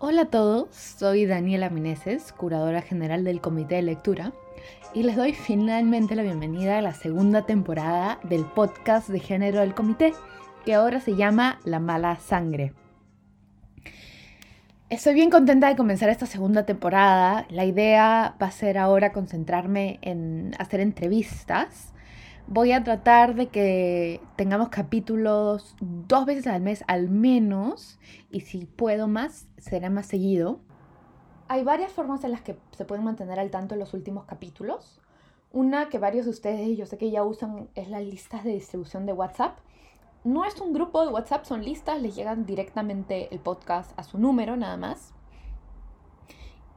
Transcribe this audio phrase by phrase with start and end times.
[0.00, 4.32] Hola a todos, soy Daniela Meneses, curadora general del Comité de Lectura,
[4.94, 9.74] y les doy finalmente la bienvenida a la segunda temporada del podcast de género del
[9.74, 10.12] comité,
[10.64, 12.74] que ahora se llama La mala sangre.
[14.88, 17.44] Estoy bien contenta de comenzar esta segunda temporada.
[17.50, 21.92] La idea va a ser ahora concentrarme en hacer entrevistas
[22.50, 27.98] Voy a tratar de que tengamos capítulos dos veces al mes al menos
[28.30, 30.58] y si puedo más, será más seguido.
[31.48, 34.98] Hay varias formas en las que se pueden mantener al tanto los últimos capítulos.
[35.52, 39.04] Una que varios de ustedes, yo sé que ya usan, es las listas de distribución
[39.04, 39.58] de WhatsApp.
[40.24, 44.16] No es un grupo de WhatsApp, son listas, les llegan directamente el podcast a su
[44.16, 45.12] número nada más.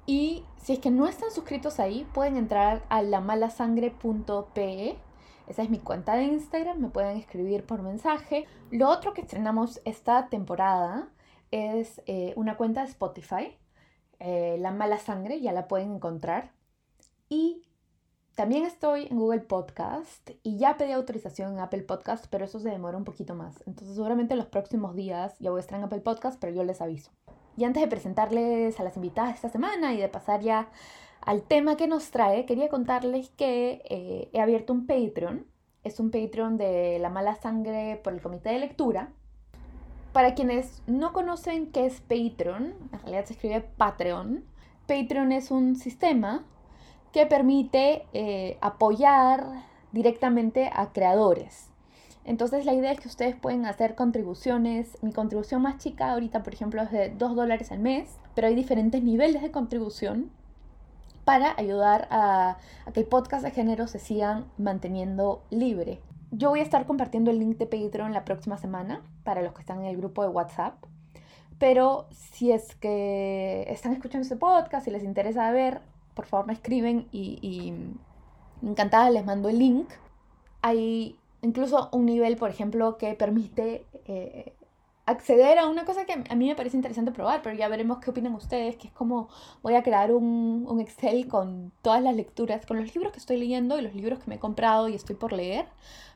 [0.06, 4.98] Y si es que no están suscritos ahí, pueden entrar a lamalasangre.pe
[5.52, 8.48] esa es mi cuenta de Instagram, me pueden escribir por mensaje.
[8.72, 11.10] Lo otro que estrenamos esta temporada
[11.52, 13.58] es eh, una cuenta de Spotify,
[14.20, 16.54] eh, La Mala Sangre, ya la pueden encontrar.
[17.28, 17.64] Y
[18.34, 22.70] también estoy en Google Podcast y ya pedí autorización en Apple Podcast, pero eso se
[22.70, 23.62] demora un poquito más.
[23.68, 26.64] Entonces seguramente en los próximos días ya voy a estar en Apple Podcast, pero yo
[26.64, 27.12] les aviso.
[27.58, 30.70] Y antes de presentarles a las invitadas esta semana y de pasar ya
[31.22, 35.46] al tema que nos trae, quería contarles que eh, he abierto un Patreon.
[35.84, 39.10] Es un Patreon de La Mala Sangre por el Comité de Lectura.
[40.14, 44.44] Para quienes no conocen qué es Patreon, en realidad se escribe Patreon.
[44.88, 46.44] Patreon es un sistema
[47.14, 49.46] que permite eh, apoyar
[49.92, 51.70] directamente a creadores.
[52.26, 54.98] Entonces la idea es que ustedes pueden hacer contribuciones.
[55.02, 58.56] Mi contribución más chica ahorita, por ejemplo, es de 2 dólares al mes, pero hay
[58.56, 60.32] diferentes niveles de contribución
[61.24, 62.58] para ayudar a,
[62.94, 66.02] que el podcast de género se sigan manteniendo libre.
[66.32, 69.62] Yo voy a estar compartiendo el link de Patreon la próxima semana para los que
[69.62, 70.76] están en el grupo de WhatsApp.
[71.60, 75.82] Pero si es que están escuchando este podcast y les interesa ver,
[76.16, 77.74] por favor me escriben y,
[78.64, 79.90] encantada les mando el link.
[80.62, 84.54] Hay incluso un nivel, por ejemplo, que permite eh,
[85.06, 88.12] acceder a una cosa que a mí me parece interesante probar, pero ya veremos qué
[88.12, 89.30] opinan ustedes, que es como
[89.62, 93.38] voy a crear un, un, Excel con todas las lecturas, con los libros que estoy
[93.38, 95.66] leyendo y los libros que me he comprado y estoy por leer,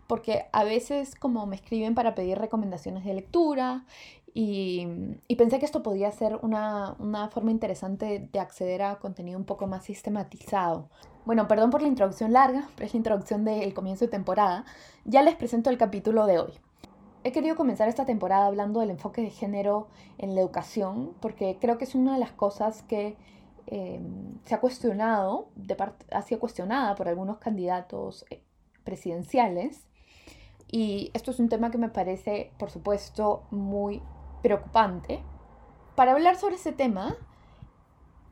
[0.07, 3.85] porque a veces como me escriben para pedir recomendaciones de lectura
[4.33, 4.87] y,
[5.27, 9.45] y pensé que esto podía ser una, una forma interesante de acceder a contenido un
[9.45, 10.89] poco más sistematizado.
[11.25, 14.63] Bueno, perdón por la introducción larga, pero es la introducción del comienzo de temporada.
[15.05, 16.53] Ya les presento el capítulo de hoy
[17.25, 19.87] he querido comenzar esta temporada hablando del enfoque de género
[20.19, 23.17] en la educación, porque creo que es una de las cosas que
[23.65, 23.99] eh,
[24.45, 25.47] se ha cuestionado,
[26.11, 28.43] ha sido cuestionada por algunos candidatos eh,
[28.83, 29.87] presidenciales.
[30.71, 34.03] Y esto es un tema que me parece, por supuesto, muy
[34.43, 35.23] preocupante.
[35.95, 37.15] Para hablar sobre ese tema,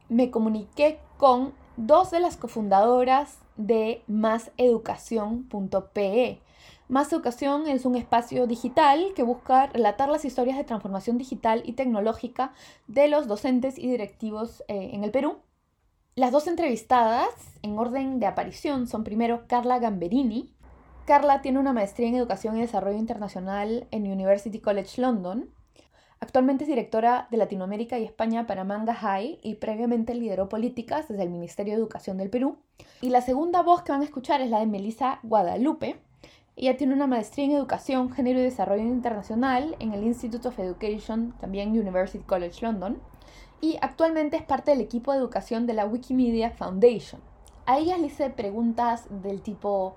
[0.08, 6.43] me comuniqué con dos de las cofundadoras de máseducación.pe,
[6.90, 11.74] más Educación es un espacio digital que busca relatar las historias de transformación digital y
[11.74, 12.54] tecnológica
[12.88, 15.38] de los docentes y directivos eh, en el Perú.
[16.16, 17.30] Las dos entrevistadas,
[17.64, 20.54] en orden de aparición, son primero Carla Gamberini.
[21.06, 25.50] Carla tiene una maestría en Educación y Desarrollo Internacional en University College London.
[26.20, 31.24] Actualmente es directora de Latinoamérica y España para Manga High y previamente lideró políticas desde
[31.24, 32.58] el Ministerio de Educación del Perú.
[33.02, 36.00] Y la segunda voz que van a escuchar es la de Melissa Guadalupe.
[36.56, 41.34] Ella tiene una maestría en Educación, Género y Desarrollo Internacional en el Institute of Education,
[41.40, 43.00] también University College London,
[43.60, 47.22] y actualmente es parte del equipo de educación de la Wikimedia Foundation.
[47.66, 49.96] A ella le hice preguntas del tipo,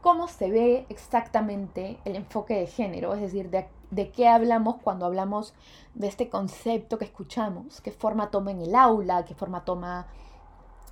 [0.00, 3.14] ¿cómo se ve exactamente el enfoque de género?
[3.14, 5.52] Es decir, de, de qué hablamos cuando hablamos
[5.94, 10.06] de este concepto que escuchamos, qué forma toma en el aula, qué forma toma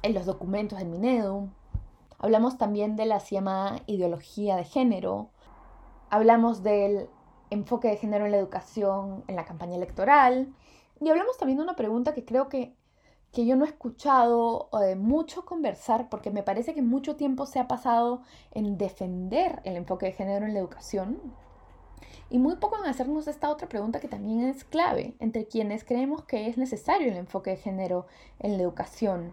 [0.03, 1.49] en los documentos del Minedu,
[2.19, 5.31] Hablamos también de la llamada ideología de género.
[6.11, 7.09] Hablamos del
[7.51, 10.55] enfoque de género en la educación en la campaña electoral.
[11.01, 12.75] Y hablamos también de una pregunta que creo que,
[13.33, 17.69] que yo no he escuchado mucho conversar porque me parece que mucho tiempo se ha
[17.69, 18.23] pasado
[18.53, 21.21] en defender el enfoque de género en la educación
[22.29, 26.25] y muy poco en hacernos esta otra pregunta que también es clave entre quienes creemos
[26.25, 28.07] que es necesario el enfoque de género
[28.39, 29.33] en la educación.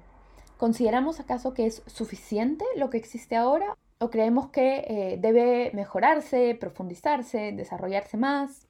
[0.58, 3.78] ¿Consideramos acaso que es suficiente lo que existe ahora?
[4.00, 8.68] ¿O creemos que eh, debe mejorarse, profundizarse, desarrollarse más?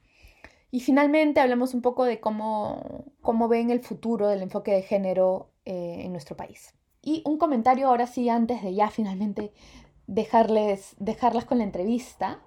[0.72, 5.50] Y finalmente hablamos un poco de cómo, cómo ven el futuro del enfoque de género
[5.66, 6.74] eh, en nuestro país.
[7.02, 9.54] Y un comentario ahora sí, antes de ya finalmente
[10.08, 12.40] dejarles, dejarlas con la entrevista.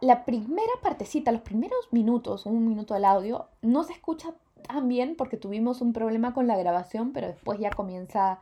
[0.00, 4.34] La primera partecita, los primeros minutos, un minuto del audio, no se escucha
[4.66, 8.40] tan bien porque tuvimos un problema con la grabación, pero después ya comienza,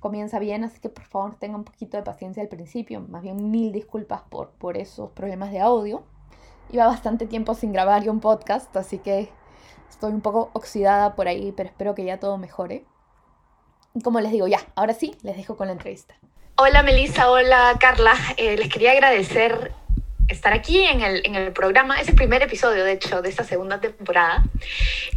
[0.00, 3.00] comienza bien, así que por favor tengan un poquito de paciencia al principio.
[3.08, 6.02] Más bien mil disculpas por, por esos problemas de audio.
[6.70, 9.30] Iba bastante tiempo sin grabar yo un podcast, así que
[9.88, 12.84] estoy un poco oxidada por ahí, pero espero que ya todo mejore.
[14.02, 16.14] Como les digo, ya, ahora sí, les dejo con la entrevista.
[16.56, 18.14] Hola Melissa, hola Carla.
[18.36, 19.72] Eh, les quería agradecer
[20.28, 22.00] estar aquí en el, en el programa.
[22.00, 24.44] Es el primer episodio, de hecho, de esta segunda temporada.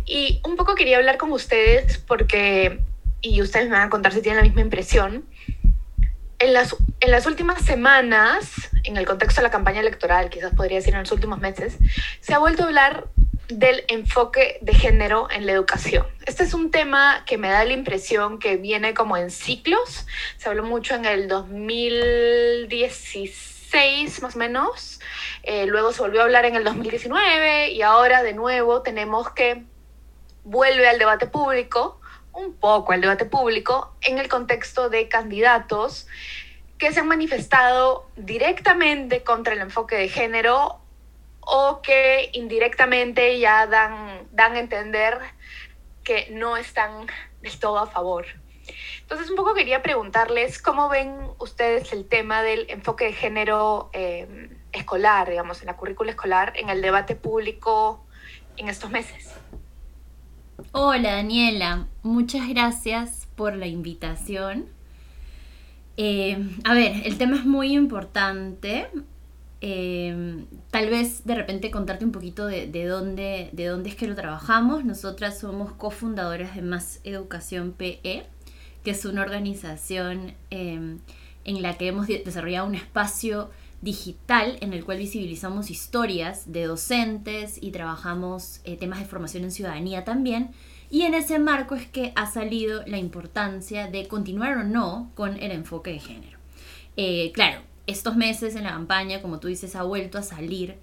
[0.06, 2.80] Y un poco quería hablar con ustedes porque,
[3.24, 5.26] y ustedes me van a contar si tienen la misma impresión,
[6.38, 10.78] en las, en las últimas semanas, en el contexto de la campaña electoral, quizás podría
[10.78, 11.78] decir en los últimos meses,
[12.20, 13.08] se ha vuelto a hablar
[13.48, 16.06] del enfoque de género en la educación.
[16.26, 20.06] Este es un tema que me da la impresión que viene como en ciclos.
[20.38, 23.54] Se habló mucho en el 2016
[24.22, 25.00] más o menos,
[25.42, 29.64] eh, luego se volvió a hablar en el 2019 y ahora de nuevo tenemos que
[30.44, 32.00] vuelve al debate público,
[32.34, 36.08] un poco al debate público, en el contexto de candidatos
[36.78, 40.80] que se han manifestado directamente contra el enfoque de género
[41.40, 45.20] o que indirectamente ya dan, dan a entender
[46.04, 47.08] que no están
[47.42, 48.26] del todo a favor.
[49.02, 54.50] Entonces, un poco quería preguntarles cómo ven ustedes el tema del enfoque de género eh,
[54.72, 58.06] escolar, digamos, en la currícula escolar, en el debate público
[58.58, 59.33] en estos meses.
[60.76, 64.66] Hola Daniela, muchas gracias por la invitación.
[65.98, 68.88] Eh, a ver, el tema es muy importante.
[69.62, 74.16] Eh, tal vez de repente contarte un poquito de, dónde, de dónde es que lo
[74.16, 74.84] trabajamos.
[74.84, 78.26] Nosotras somos cofundadoras de Más Educación PE,
[78.84, 80.98] que es una organización eh,
[81.46, 83.52] en la que hemos desarrollado un espacio
[83.84, 89.52] digital en el cual visibilizamos historias de docentes y trabajamos eh, temas de formación en
[89.52, 90.52] ciudadanía también.
[90.90, 95.42] Y en ese marco es que ha salido la importancia de continuar o no con
[95.42, 96.40] el enfoque de género.
[97.34, 100.78] claro, estos meses en la campaña, como tú dices, ha vuelto a salir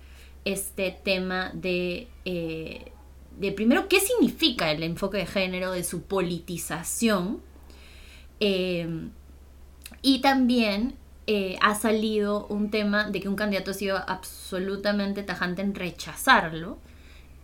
[0.44, 2.93] este tema de, eh,
[3.38, 7.41] de primero, qué significa el enfoque de género, de su politización.
[8.41, 9.08] Eh,
[10.02, 10.94] y también
[11.32, 16.79] eh, ha salido un tema de que un candidato ha sido absolutamente tajante en rechazarlo.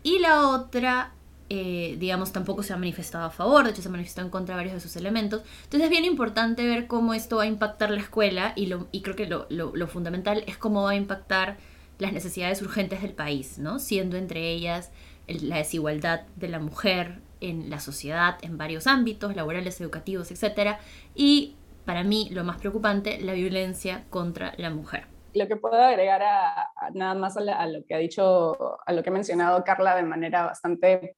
[0.02, 1.12] Y la otra
[1.48, 4.56] eh, digamos, tampoco se ha manifestado a favor, de hecho se ha manifestado en contra
[4.56, 5.42] de varios de sus elementos.
[5.62, 9.02] Entonces es bien importante ver cómo esto va a impactar la escuela y, lo, y
[9.02, 11.56] creo que lo, lo, fundamental es cómo va a impactar
[12.00, 13.78] las necesidades urgentes del país, ¿no?
[13.78, 14.90] Siendo entre ellas
[15.28, 20.78] la desigualdad de la mujer en la sociedad en varios ámbitos, laborales, educativos, etc.
[21.14, 21.54] Y
[21.86, 25.06] para mí lo más preocupante, la violencia contra la mujer.
[25.32, 29.02] Lo que puedo agregar a, nada más a, a, lo que ha dicho, a lo
[29.02, 31.16] que ha mencionado Carla de manera bastante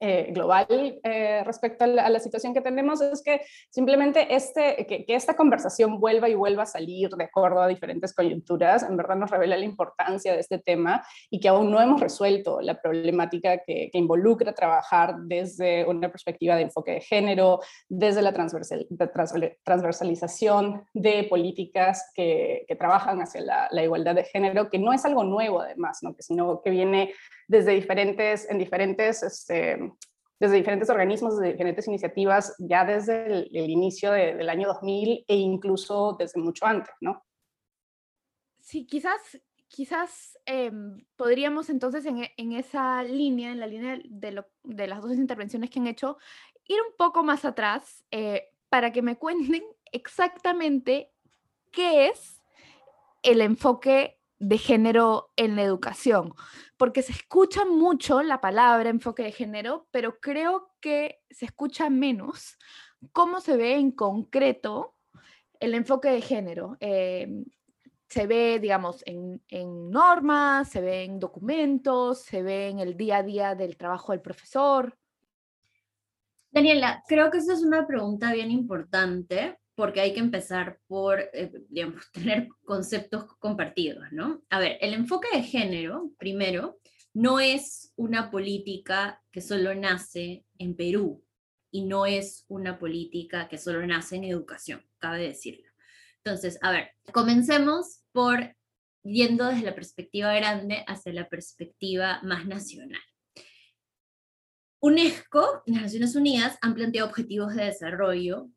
[0.00, 0.66] eh, global
[1.02, 6.28] eh, respecto a la, situación que tenemos es que simplemente este, que, esta conversación vuelva
[6.28, 10.32] y vuelva a salir de acuerdo a diferentes coyunturas, en verdad nos revela la importancia
[10.32, 15.86] de este tema y que aún no hemos resuelto la problemática que, involucra trabajar desde
[15.86, 18.86] una perspectiva de enfoque de género, desde la transversal,
[19.64, 25.24] transversalización de políticas que, trabajan hacia la, la, igualdad de género, que no es algo
[25.24, 26.14] nuevo además, ¿no?
[26.14, 27.14] que, sino que viene
[27.48, 29.92] desde diferentes, en diferentes, este,
[30.38, 36.16] desde diferentes organismos, desde diferentes iniciativas, ya desde el, inicio del año 2000 e incluso
[36.18, 37.24] desde mucho antes, ¿no?
[38.60, 39.20] Sí, quizás,
[39.68, 45.00] quizás em, podríamos entonces en, en, esa línea, en la línea de, lo, de, las
[45.00, 46.18] dos intervenciones que han hecho,
[46.66, 49.62] ir un poco más atrás eh, para que me cuenten
[49.92, 51.12] exactamente
[51.70, 52.42] qué es
[53.22, 56.34] el enfoque de género en la educación,
[56.76, 62.58] porque se escucha mucho la palabra enfoque de género, pero creo que se escucha menos
[63.12, 64.94] cómo se ve en concreto
[65.58, 66.76] el enfoque de género.
[66.80, 67.44] Em,
[68.08, 73.18] se ve, digamos, en, en, normas, se ve en documentos, se ve en el día
[73.18, 74.96] a día del trabajo del profesor.
[76.50, 81.52] Daniela, creo que esa es una pregunta bien importante porque hay que empezar por, eh,
[81.68, 84.42] digamos, tener conceptos compartidos, ¿no?
[84.50, 86.80] A ver, el enfoque de género, primero,
[87.14, 91.24] no es una política que solo nace en Perú
[91.70, 95.70] y no es una política que solo nace en educación, cabe decirlo.
[96.24, 98.56] Entonces, a ver, comencemos por
[99.02, 103.00] yendo desde la perspectiva grande hacia la perspectiva más nacional.
[104.80, 108.50] UNESCO, las Naciones Unidas, han planteado objetivos de desarrollo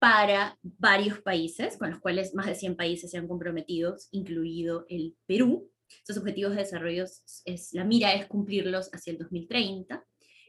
[0.00, 5.14] para varios países, con los cuales más de 100 países se han comprometido, incluido el
[5.26, 5.70] Perú.
[5.88, 7.04] Estos objetivos de desarrollo,
[7.44, 10.02] es, la mira es cumplirlos hacia el 2030.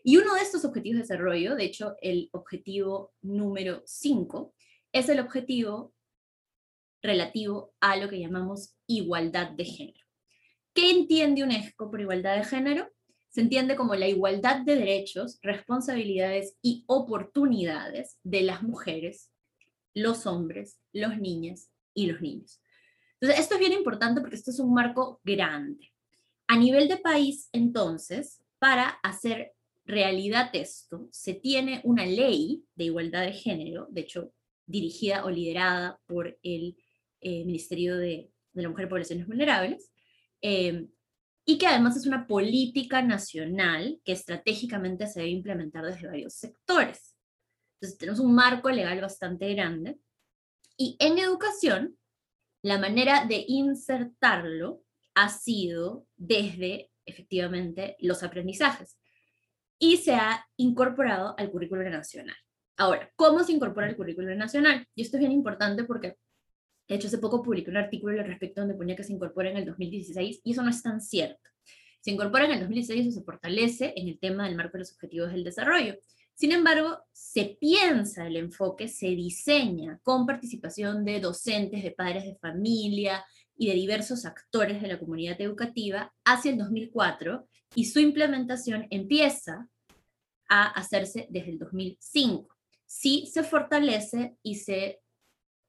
[0.05, 4.53] Y uno de estos objetivos de desarrollo, de hecho, el objetivo número 5,
[4.93, 5.93] es el objetivo
[7.01, 10.05] relativo a lo que llamamos igualdad de género.
[10.73, 12.89] ¿Qué entiende UNESCO por igualdad de género?
[13.29, 19.30] Se entiende como la igualdad de derechos, responsabilidades y oportunidades de las mujeres,
[19.93, 22.61] los hombres, los niños y los niños.
[23.19, 25.91] Entonces, esto es bien importante porque esto es un marco grande.
[26.47, 29.53] A nivel de país, entonces, para hacer
[29.85, 34.33] realidad esto, se tiene una ley de igualdad de género, de hecho,
[34.65, 36.77] dirigida o liderada por el
[37.19, 39.91] eh, Ministerio de, la Mujer y Poblaciones Vulnerables,
[40.41, 40.87] eh,
[41.45, 47.10] y que además es una política nacional que estratégicamente se debe implementar desde varios sectores.
[47.81, 49.97] Entonces tenemos un marco legal bastante grande.
[50.77, 51.97] Y en educación,
[52.61, 54.83] la manera de insertarlo
[55.15, 58.99] ha sido desde, efectivamente, los aprendizajes.
[59.79, 62.37] Y se ha incorporado al currículo nacional.
[62.77, 64.87] Ahora, ¿cómo se incorpora al currículo nacional?
[64.95, 66.17] Y esto es bien importante porque
[66.91, 69.55] de hecho, hace poco publiqué un artículo al respecto donde ponía que se incorpora en
[69.55, 71.49] el 2016 y eso no es tan cierto.
[72.01, 74.91] Se incorpora en el 2016 o se fortalece en el tema del marco de los
[74.91, 75.95] objetivos del desarrollo.
[76.41, 82.35] Sin embargo, se piensa el enfoque, se diseña con participación de docentes, de padres de
[82.37, 83.23] familia
[83.55, 89.69] y de diversos actores de la comunidad educativa hacia el 2004 y su implementación empieza
[90.49, 92.57] a hacerse desde el 2005.
[92.87, 94.99] Sí se fortalece y se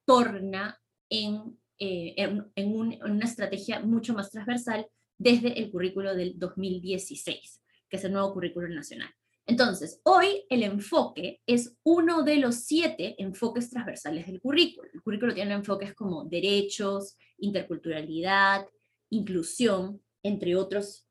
[0.06, 4.86] torna eh, en, en, una estrategia mucho más transversal
[5.18, 7.60] desde el currículo del 2016,
[7.90, 9.14] que es el nuevo currículo nacional.
[9.46, 14.88] Entonces, hoy el enfoque es uno de los siete enfoques transversales del currículo.
[14.92, 18.66] El currículo tiene enfoques como derechos, interculturalidad,
[19.10, 21.06] inclusión, entre otros,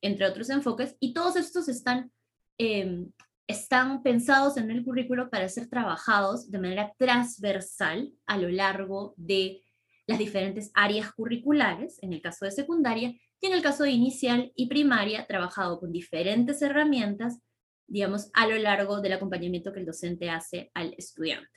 [0.00, 2.10] entre otros enfoques, y todos estos están
[2.58, 3.12] em,
[3.46, 9.62] están pensados en el currículo para ser trabajados de manera transversal a lo largo de
[10.06, 14.52] las diferentes áreas curriculares, en el caso de secundaria, y en el caso de inicial
[14.54, 17.40] y primaria, trabajado con diferentes herramientas,
[17.86, 21.50] digamos, a lo largo del acompañamiento que el docente hace al estudiante.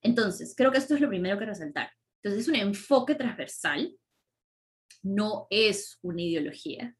[0.00, 1.90] Entonces, creo que esto es lo primero que resaltar.
[2.22, 3.94] Entonces, es un enfoque transversal,
[5.02, 6.96] no es una ideología,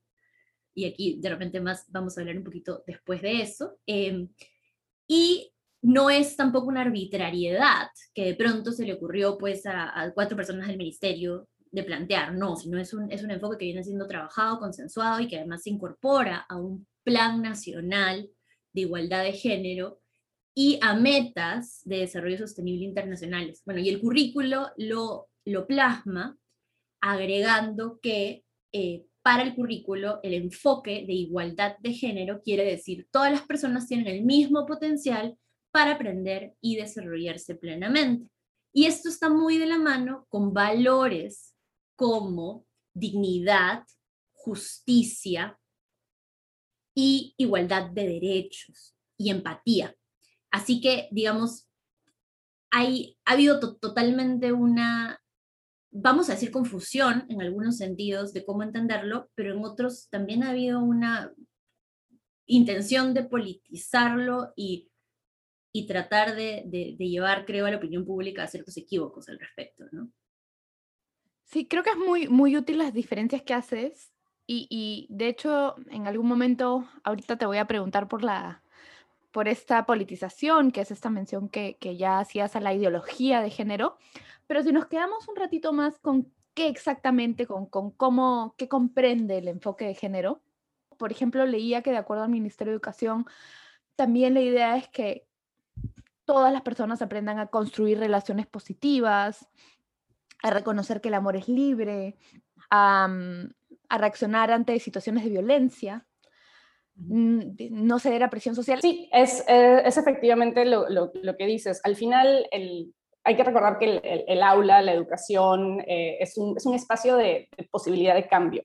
[0.79, 3.79] y aquí de repente más vamos a hablar un poquito después de eso.
[3.85, 4.29] Em,
[5.09, 10.37] y no es tampoco una arbitrariedad que de pronto se le ocurrió pues a, cuatro
[10.37, 14.07] personas del ministerio de plantear, no, sino es un, es un enfoque que viene siendo
[14.07, 18.31] trabajado, consensuado y que además se incorpora a un plan nacional
[18.73, 20.01] de igualdad de género
[20.55, 23.63] y a metas de desarrollo sostenible internacionales.
[23.65, 26.37] Bueno, y el currículo lo, lo plasma
[27.01, 33.31] agregando que eh, para el currículo, el enfoque de igualdad de género quiere decir todas
[33.31, 35.37] las personas tienen el mismo potencial
[35.71, 38.31] para aprender y desarrollarse plenamente.
[38.73, 41.55] Y esto está muy de la mano con valores
[41.95, 43.85] como dignidad,
[44.33, 45.58] justicia
[47.01, 49.95] y igualdad de derechos y empatía.
[50.51, 51.69] Así que, digamos,
[52.73, 55.23] hay, ha habido totalmente una
[55.91, 60.51] vamos a decir, confusión en algunos sentidos de cómo entenderlo, pero en otros también ha
[60.51, 61.33] habido una
[62.47, 64.91] intención de politizarlo y,
[65.73, 69.85] y tratar de, de, llevar, creo, a la opinión pública a ciertos equívocos al respecto,
[69.93, 70.11] ¿no?
[71.45, 74.13] Sí, creo que es muy, muy útil las diferencias que haces
[74.49, 78.63] y, y de hecho en algún momento, ahorita te voy a preguntar por la,
[79.31, 83.51] por esta politización, que es esta mención que, que, ya hacías a la ideología de
[83.51, 83.99] género,
[84.47, 89.39] pero si nos quedamos un ratito más con qué exactamente, con, con cómo, qué comprende
[89.39, 90.41] el enfoque de género,
[90.97, 93.27] por ejemplo, leía que de acuerdo al Ministerio de Educación,
[93.97, 95.27] también la idea es que
[96.25, 99.47] todas las personas aprendan a construir relaciones positivas,
[100.43, 102.17] a reconocer que el amor es libre,
[102.71, 103.09] a,
[103.89, 106.07] a reaccionar ante situaciones de violencia
[106.99, 108.81] no ceder a presión social.
[108.81, 111.81] Sí, es, eh, es efectivamente lo, lo, lo, que dices.
[111.85, 112.93] Al final, el,
[113.23, 117.17] hay que recordar que el, el, aula, la educación, eh, es, un, es, un, espacio
[117.17, 118.65] de, de, posibilidad de cambio.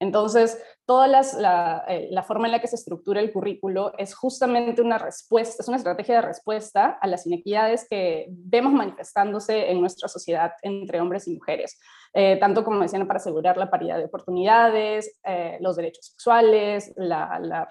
[0.00, 4.96] Entonces, toda eh, la, forma en la que se estructura el currículo es justamente una
[4.96, 10.52] respuesta, es una estrategia de respuesta a las inequidades que vemos manifestándose en nuestra sociedad
[10.62, 11.80] entre hombres y mujeres,
[12.14, 17.68] eh, tanto como decían para asegurar la paridad de oportunidades, eh, los derechos sexuales, la,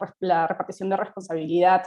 [0.47, 1.83] repartición de responsabilidad,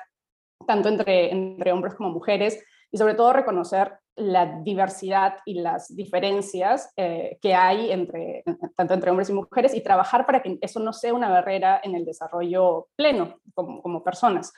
[0.66, 7.38] tanto entre hombres como mujeres, y sobre todo reconocer la diversidad y las diferencias eh,
[7.40, 8.44] que hay entre,
[8.76, 11.94] tanto entre hombres y mujeres y trabajar para que eso no sea una barrera en
[11.94, 14.52] el desarrollo pleno como, como personas.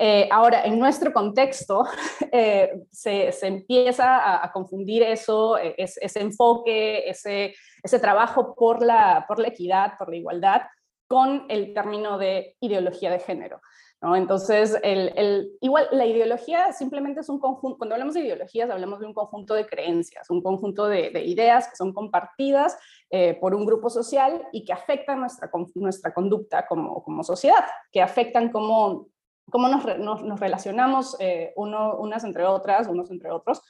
[0.00, 1.84] Eh, ahora, en nuestro contexto,
[2.32, 9.40] eh, se, empieza a, confundir eso, e, ese enfoque, ese, ese trabajo por la, por
[9.40, 10.62] la equidad, por la igualdad,
[11.08, 13.60] con el término de ideología de género.
[14.00, 14.14] ¿No?
[14.14, 19.06] Entonces, el, igual la ideología simplemente es un conjunto, cuando hablamos de ideologías hablamos de
[19.06, 22.78] un conjunto de creencias, un conjunto de, ideas que son compartidas
[23.10, 28.00] eh, por un grupo social y que afectan nuestra, nuestra conducta como, como sociedad, que
[28.00, 29.08] afectan cómo,
[29.50, 33.62] cómo nos, nos, relacionamos eh, uno, unas entre otras, unos entre otros,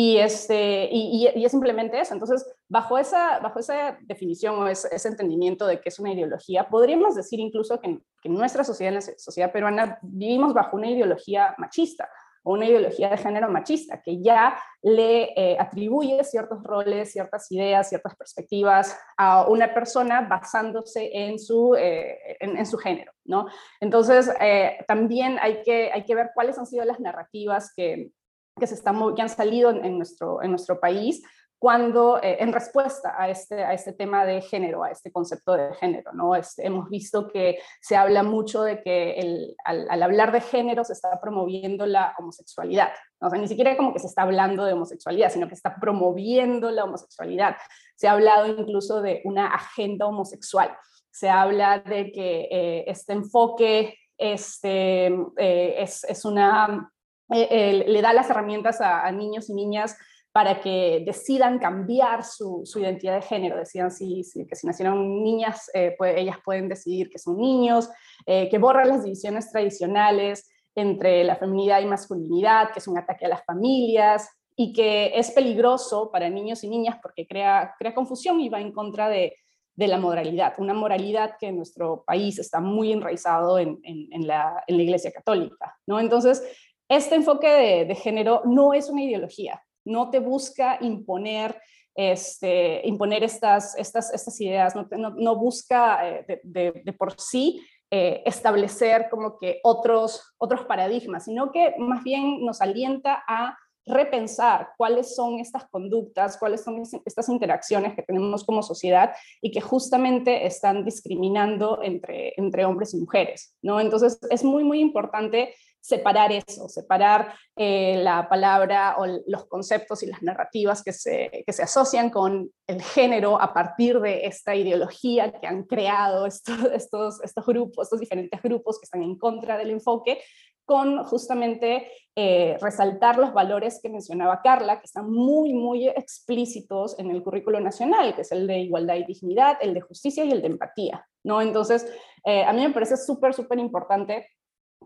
[0.00, 2.14] y, este, y, es simplemente eso.
[2.14, 7.16] Entonces, bajo esa, bajo esa definición o ese, entendimiento de que es una ideología, podríamos
[7.16, 12.08] decir incluso que, en nuestra sociedad, en la sociedad peruana, vivimos bajo una ideología machista
[12.44, 17.88] o una ideología de género machista, que ya le eh, atribuye ciertos roles, ciertas ideas,
[17.88, 23.10] ciertas perspectivas a una persona basándose en su, eh, en, su género.
[23.24, 23.48] ¿no?
[23.80, 28.12] Entonces, eh, también hay que, hay que ver cuáles han sido las narrativas que,
[28.58, 31.22] que, se están, que han salido en, nuestro, en nuestro país
[31.58, 35.74] cuando, eh, en respuesta a este, a este tema de género, a este concepto de
[35.74, 36.36] género, ¿no?
[36.36, 40.92] Este, hemos visto que se habla mucho de que el, al, hablar de género se
[40.92, 45.30] está promoviendo la homosexualidad, o sea, ni siquiera como que se está hablando de homosexualidad,
[45.30, 47.56] sino que está promoviendo la homosexualidad.
[47.96, 50.76] Se ha hablado incluso de una agenda homosexual,
[51.10, 56.92] se habla de que eh, este enfoque este, eh, es, es una
[57.30, 59.96] eh, le da las herramientas a, niños y niñas
[60.32, 65.96] para que decidan cambiar su, identidad de género, decidan si, que si nacieron niñas, eh,
[66.16, 67.90] ellas pueden decidir que son niños,
[68.26, 73.26] eh, que borran las divisiones tradicionales entre la feminidad y masculinidad, que es un ataque
[73.26, 78.40] a las familias y que es peligroso para niños y niñas porque crea, crea confusión
[78.40, 79.34] y va en contra de,
[79.76, 83.78] la moralidad, una moralidad que en nuestro país está muy enraizado en,
[84.26, 85.78] la, en la Iglesia Católica.
[85.86, 86.00] ¿no?
[86.00, 86.42] Entonces,
[86.88, 91.60] este enfoque de, género no es una ideología, no te busca imponer,
[91.94, 99.38] este, imponer estas, estas, estas ideas, no, busca eh, de, por sí eh, establecer como
[99.38, 103.56] que otros, otros paradigmas, sino que más bien nos alienta a
[103.88, 109.60] repensar cuáles son estas conductas, cuáles son estas interacciones que tenemos como sociedad y que
[109.60, 113.80] justamente están discriminando entre, entre hombres y mujeres, ¿no?
[113.80, 115.54] Entonces es muy, muy importante
[115.88, 121.52] separar eso, separar eh, la palabra o los conceptos y las narrativas que se, que
[121.54, 127.24] se asocian con el género a partir de esta ideología que han creado estos, estos,
[127.24, 130.20] estos grupos, estos diferentes grupos que están en contra del enfoque,
[130.66, 137.10] con justamente eh, resaltar los valores que mencionaba Carla, que están muy, muy explícitos en
[137.10, 140.42] el currículo nacional, que es el de igualdad y dignidad, el de justicia y el
[140.42, 141.40] de empatía, ¿no?
[141.40, 141.90] Entonces,
[142.26, 144.28] eh, a mí me parece súper, súper importante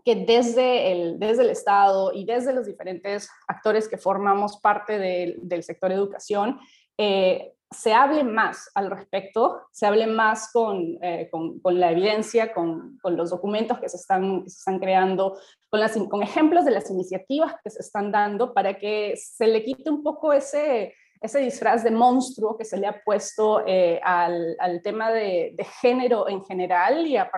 [0.05, 5.63] que desde el, desde el Estado y desde los diferentes actores que formamos parte del
[5.63, 6.59] sector educación,
[6.97, 12.53] eh, se hable más al respecto, se hable más con, eh, con, con la evidencia,
[12.53, 15.37] con, con, los documentos que se están, se están creando,
[15.71, 19.89] las, con ejemplos de las iniciativas que se están dando para que se le quite
[19.89, 24.81] un poco ese, ese disfraz de monstruo que se le ha puesto eh, al, al,
[24.81, 27.31] tema de, género en general y a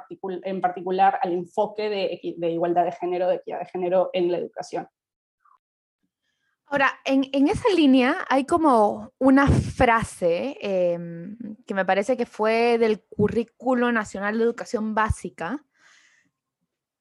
[0.43, 4.39] en particular al enfoque de, de, igualdad de género, de equidad de género en la
[4.39, 4.87] educación.
[6.65, 12.79] Ahora, en, en esa línea hay como una frase em, que me parece que fue
[12.79, 15.63] del Currículo Nacional de Educación Básica,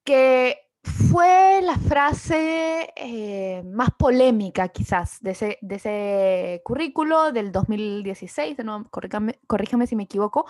[0.05, 8.59] que fue la frase eh, más polémica quizás de ese, de ese currículo del 2016,
[8.64, 10.47] no, corríjame, si me equivoco,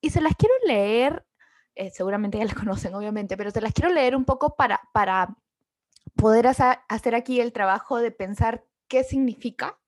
[0.00, 1.26] y se las quiero leer,
[1.74, 5.36] eh, seguramente ya las conocen obviamente, pero se las quiero leer un poco para, para
[6.14, 9.80] poder hacer aquí el trabajo de pensar qué significa,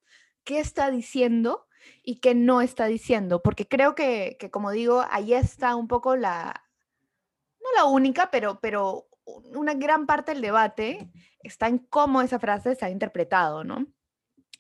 [0.42, 1.68] qué está diciendo
[2.02, 6.16] y qué no está diciendo, porque creo que, que como digo, ahí está un poco
[6.16, 6.64] la,
[7.60, 11.10] no la única, pero, pero una gran parte del debate
[11.40, 13.86] está en cómo esa frase se ha interpretado, ¿no?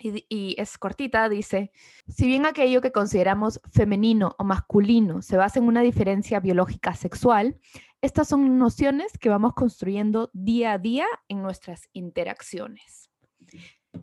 [0.00, 1.70] Y, es cortita, dice,
[2.08, 7.58] si bien aquello que consideramos femenino o masculino se basa en una diferencia biológica sexual,
[8.02, 13.08] estas son nociones que vamos construyendo día a día en nuestras interacciones.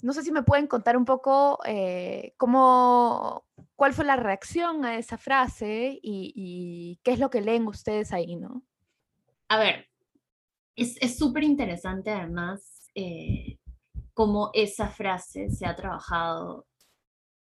[0.01, 3.45] No sé si me pueden contar un poco eh, cómo,
[3.75, 8.13] cuál fue la reacción a esa frase y, y qué es lo que leen ustedes
[8.13, 8.63] ahí, ¿no?
[9.49, 9.90] A ver,
[10.75, 13.57] es súper interesante además eh,
[14.13, 16.67] cómo esa frase se ha trabajado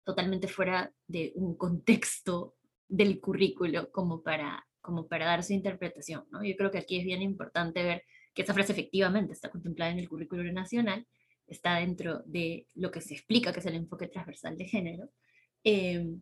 [0.05, 2.55] totalmente fuera de un contexto
[2.89, 6.25] del currículo como para, como para dar su interpretación.
[6.31, 6.45] ¿no?
[6.45, 9.99] Yo creo que aquí es bien importante ver que esa frase efectivamente está contemplada en
[9.99, 11.07] el currículo nacional,
[11.47, 15.11] está dentro de lo que se explica que es el enfoque transversal de género.
[15.65, 16.21] Em,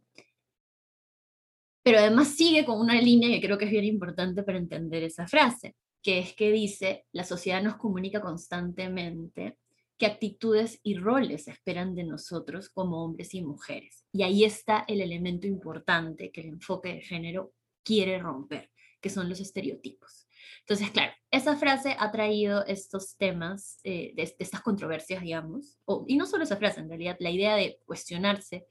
[1.82, 5.26] pero además sigue con una línea que creo que es bien importante para entender esa
[5.26, 9.56] frase, que es que dice, la sociedad nos comunica constantemente
[9.96, 14.04] qué actitudes y roles esperan de nosotros como hombres y mujeres.
[14.12, 19.30] Y ahí está el elemento importante que el enfoque de género quiere romper, que son
[19.30, 20.28] los estereotipos.
[20.60, 26.26] Entonces, claro, esa frase ha traído estos temas, eh, de, estas controversias, digamos, y no
[26.26, 28.66] solo esa frase, en realidad, la idea de cuestionarse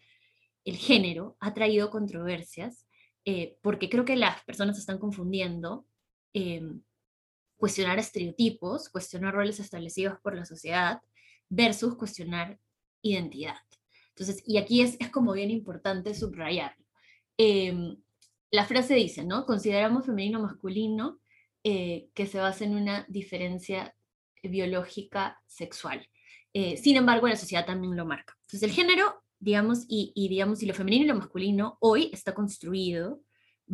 [0.66, 2.88] el género ha traído controversias,
[3.26, 5.88] eh, porque creo que las personas están confundiendo
[6.34, 6.82] em,
[7.58, 11.02] cuestionar estereotipos, cuestionar roles establecidos por la sociedad,
[11.50, 12.60] versus cuestionar
[13.02, 13.58] identidad.
[14.10, 16.86] Entonces, y aquí es, como bien importante subrayarlo.
[17.38, 17.98] Em,
[18.52, 19.46] la frase dice, ¿no?
[19.46, 21.20] Consideramos femenino masculino
[21.64, 23.96] eh, que se basa en una diferencia
[24.44, 26.08] biológica sexual.
[26.54, 28.36] Eh, sin embargo, la sociedad también lo marca.
[28.42, 32.34] Entonces, el género, digamos, y, y, digamos, y lo femenino y lo masculino hoy está
[32.34, 33.22] construido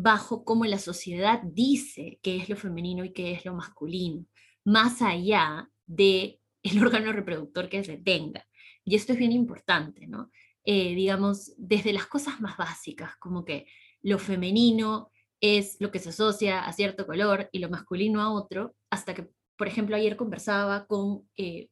[0.01, 4.25] bajo cómo la sociedad dice qué es lo femenino y qué es lo masculino,
[4.63, 8.45] más allá de el órgano reproductor que se tenga.
[8.85, 10.31] Y esto es bien importante, ¿no?
[10.63, 13.65] Eh, digamos, desde las cosas más básicas, como que
[14.01, 18.75] lo femenino es lo que se asocia a cierto color y lo masculino a otro,
[18.89, 21.69] hasta que, por ejemplo, ayer conversaba con eh,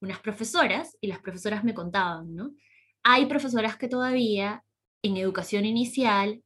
[0.00, 2.54] unas profesoras y las profesoras me contaban, ¿no?
[3.02, 4.64] Hay profesoras que todavía
[5.02, 6.42] en educación inicial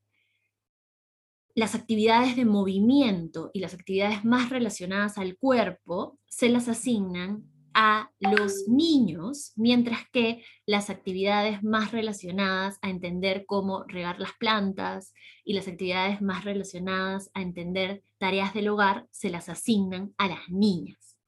[1.61, 7.45] las actividades de movimiento y las actividades más relacionadas al cuerpo se las asignan
[7.75, 15.13] a los niños, mientras que las actividades más relacionadas a entender cómo regar las plantas
[15.45, 20.49] y las actividades más relacionadas a entender tareas del hogar se las asignan a las
[20.49, 21.19] niñas.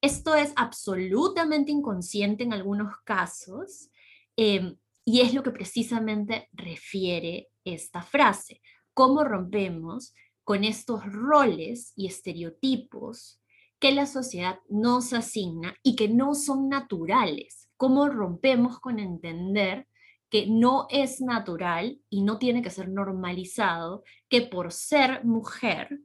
[0.00, 3.90] Esto es absolutamente inconsciente en algunos casos
[4.36, 8.60] em, y es lo que precisamente refiere esta frase.
[8.94, 13.40] ¿Cómo rompemos con estos roles y estereotipos
[13.84, 17.68] que la sociedad nos asigna y que no son naturales.
[17.76, 19.86] ¿Cómo rompemos con entender
[20.30, 26.00] que no es natural y no tiene que ser normalizado que por ser mujer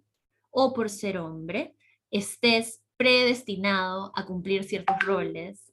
[0.52, 1.76] o por ser hombre
[2.12, 5.72] estés predestinado a cumplir ciertos roles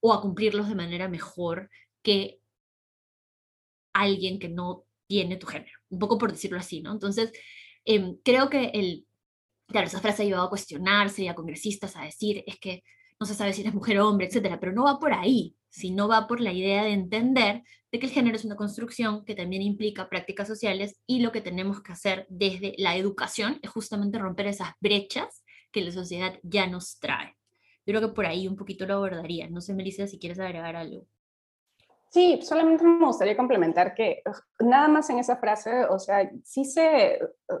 [0.00, 1.68] o a cumplirlos de manera mejor
[2.02, 2.40] que
[3.92, 6.92] alguien que no tiene tu género, un poco por decirlo así, ¿no?
[6.92, 7.32] Entonces,
[7.84, 9.06] em, creo que el
[9.68, 12.84] Claro, esa frase ha llevado a cuestionarse y a congresistas a decir, es que
[13.18, 16.06] no se sabe si eres mujer o hombre, etcétera, pero no va por ahí, sino
[16.06, 19.62] va por la idea de entender de que el género es una construcción que también
[19.62, 24.46] implica prácticas sociales y lo que tenemos que hacer desde la educación es justamente romper
[24.46, 27.34] esas brechas que la sociedad ya nos trae.
[27.86, 29.48] Yo creo que por ahí un poquito lo abordaría.
[29.48, 31.06] No sé, Melissa, si quieres agregar algo.
[32.16, 34.22] Sí, solamente me gustaría complementar que
[34.60, 37.18] nada más en esa frase, o sea, sí se,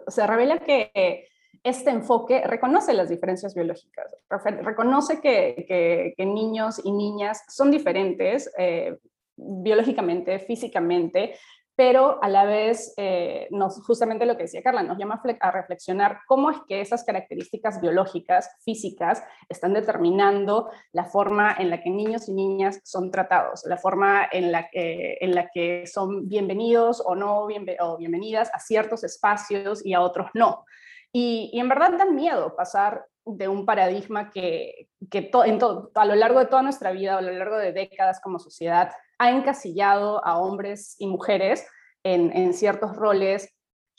[0.08, 1.28] se revela que
[1.62, 4.06] este enfoque reconoce las diferencias biológicas,
[4.62, 8.96] reconoce que, niños y niñas son diferentes eh,
[9.36, 11.34] biológicamente, físicamente,
[11.76, 13.48] pero a la vez, eh,
[13.86, 18.56] justamente lo que decía Carla, nos llama a reflexionar cómo es que esas características biológicas,
[18.64, 24.26] físicas, están determinando la forma en la que niños y niñas son tratados, la forma
[24.32, 27.46] en la que, son bienvenidos o no
[27.80, 30.64] o bienvenidas a ciertos espacios y a otros no.
[31.12, 35.58] Y, en verdad da miedo pasar de un paradigma que, que en
[35.94, 39.30] a lo largo de toda nuestra vida, a lo largo de décadas como sociedad, ha
[39.30, 41.66] encasillado a hombres y mujeres
[42.04, 43.52] en, en ciertos roles,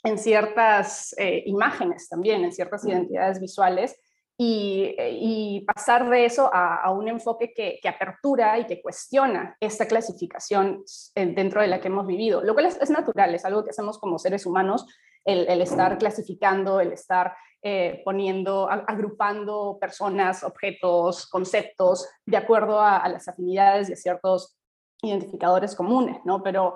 [0.04, 3.98] en ciertas eh, imágenes también, en ciertas identidades visuales,
[4.40, 9.56] y, y, pasar de eso a, a un enfoque que, que, apertura y que cuestiona
[9.58, 10.84] esta clasificación
[11.16, 13.70] eh, dentro de la que hemos vivido, lo cual es, es natural, es algo que
[13.70, 14.86] hacemos como seres humanos
[15.24, 23.28] el, estar clasificando, el estar eh, poniendo, agrupando personas, objetos, conceptos de acuerdo a, las
[23.28, 24.57] afinidades y a ciertos
[25.02, 26.42] identificadores comunes, ¿no?
[26.42, 26.74] Pero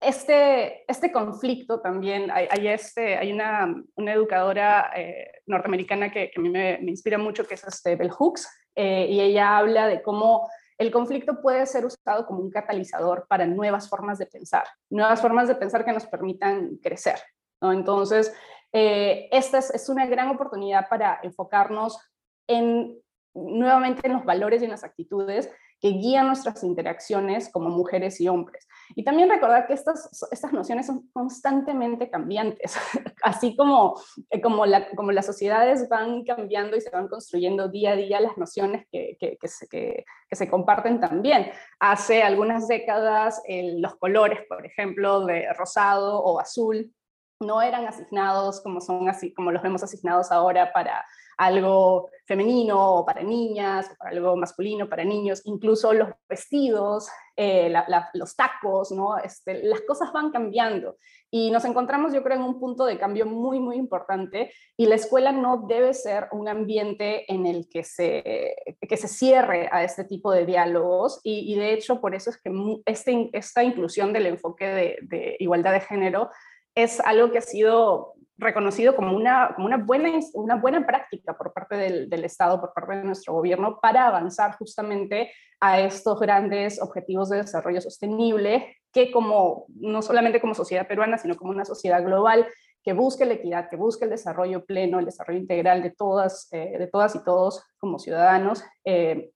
[0.00, 6.50] este, este conflicto también, hay, este, hay una, una educadora eh, norteamericana que, a mí
[6.50, 10.90] me, inspira mucho, que es este Bell Hooks, eh, y ella habla de cómo el
[10.90, 15.54] conflicto puede ser usado como un catalizador para nuevas formas de pensar, nuevas formas de
[15.54, 17.18] pensar que nos permitan crecer,
[17.72, 18.34] entonces,
[18.72, 21.98] eh, esta es, una gran oportunidad para enfocarnos
[22.46, 22.98] en
[23.34, 28.28] nuevamente en los valores y en las actitudes que guían nuestras interacciones como mujeres y
[28.28, 28.66] hombres.
[28.94, 32.76] Y también recordar que estas, estas nociones son constantemente cambiantes,
[33.22, 37.92] así como, eh, como, la, como las sociedades van cambiando y se van construyendo día
[37.92, 41.50] a día las nociones que, que, que, se, comparten también.
[41.78, 46.92] Hace algunas décadas los colores, por ejemplo, de rosado o azul,
[47.40, 51.04] no eran asignados como son así como los vemos asignados ahora para
[51.36, 57.72] algo femenino para niñas, para algo masculino para niños, incluso los vestidos, eh,
[58.14, 59.18] los tacos, ¿no?
[59.18, 60.96] Este, las cosas van cambiando
[61.30, 64.94] y nos encontramos yo creo en un punto de cambio muy, muy importante y la
[64.94, 70.04] escuela no debe ser un ambiente en el que se, que se cierre a este
[70.04, 72.52] tipo de diálogos y, de hecho por eso es que
[72.86, 76.30] este, esta inclusión del enfoque de igualdad de género
[76.74, 81.52] es algo que ha sido reconocido como una, como una, buena, una buena práctica por
[81.52, 86.80] parte del, del, Estado, por parte de nuestro gobierno, para avanzar justamente a estos grandes
[86.82, 92.02] objetivos de desarrollo sostenible, que como, no solamente como sociedad peruana, sino como una sociedad
[92.04, 92.46] global,
[92.82, 96.76] que busque la equidad, que busque el desarrollo pleno, el desarrollo integral de todas, eh,
[96.78, 99.30] de todas y todos como ciudadanos, eh,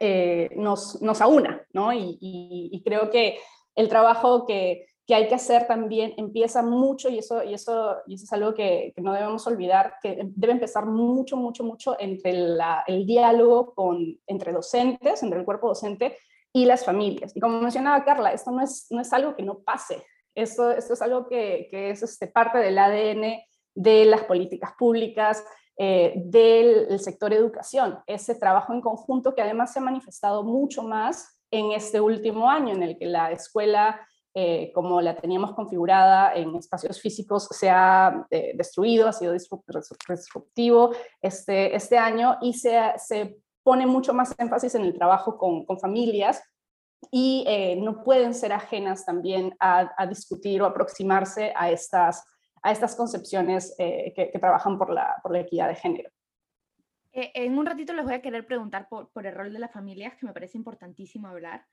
[0.00, 1.92] eh, nos, nos aúna, ¿no?
[1.92, 3.38] y, y creo que
[3.74, 8.14] el trabajo que que hay que hacer también empieza mucho, y eso, y eso, y
[8.14, 12.30] eso es algo que, no debemos olvidar, que debe empezar mucho, mucho, mucho entre
[12.86, 16.16] el diálogo con, entre docentes, entre el cuerpo docente
[16.52, 17.36] y las familias.
[17.36, 20.02] Y como mencionaba Carla, esto no es, no es algo que no pase,
[20.34, 23.42] esto, esto es algo que, que es este, parte del ADN
[23.74, 25.44] de las políticas públicas,
[25.76, 31.36] eh, del sector educación, ese trabajo en conjunto que además se ha manifestado mucho más
[31.50, 34.00] en este último año en el que la escuela
[34.36, 40.90] eh, como la teníamos configurada en espacios físicos, se ha eh, destruido, ha sido disruptivo
[41.22, 45.78] este, este año y se, se pone mucho más énfasis en el trabajo con, con
[45.78, 46.42] familias
[47.12, 52.24] y eh, no pueden ser ajenas también a, discutir o aproximarse a estas,
[52.60, 56.10] a estas concepciones que, que, trabajan por la, por la equidad de género.
[57.12, 60.16] En un ratito les voy a querer preguntar por, por, el rol de las familias,
[60.16, 61.64] que me parece importantísimo hablar,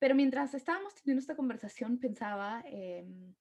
[0.00, 3.34] pero mientras estábamos teniendo esta conversación, pensaba em,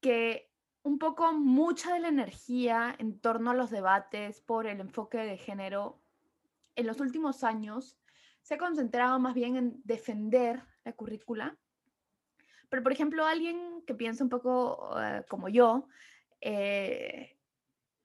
[0.00, 0.50] que
[0.84, 5.36] un poco mucha de la energía en torno a los debates por el enfoque de
[5.36, 6.00] género
[6.76, 7.98] en los últimos años
[8.42, 11.56] se ha concentrado más bien en defender la currícula.
[12.68, 15.88] Pero, por ejemplo, alguien que piensa un poco eh, como yo,
[16.40, 17.33] eh,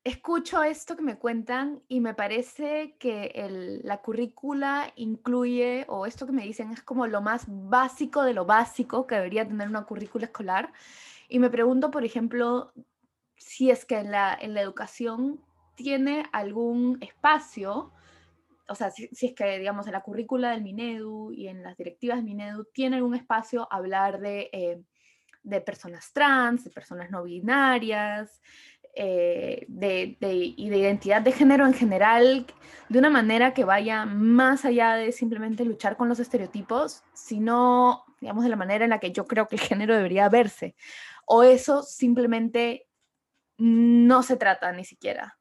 [0.10, 6.32] escucho esto que me cuentan y me parece que la currícula incluye, o esto que
[6.32, 10.26] me dicen es como lo más básico de lo básico que debería tener una currícula
[10.26, 10.74] escolar.
[11.28, 12.74] Y me pregunto, por ejemplo,
[13.36, 15.42] si es que en la, en la educación
[15.76, 17.94] tiene algún espacio,
[18.68, 22.18] o sea, si, es que, digamos, en la currícula del Minedu y en las directivas
[22.18, 24.82] del Minedu tiene algún espacio hablar de, eh,
[25.44, 28.42] de personas trans, de personas no binarias,
[28.96, 32.46] eh, de, y de identidad de género en general
[32.90, 38.44] de una manera que vaya más allá de simplemente luchar con los estereotipos, sino, digamos,
[38.44, 40.76] de la manera en la que yo creo que el género debería verse.
[41.26, 42.88] O eso simplemente
[43.58, 45.38] no se trata ni siquiera.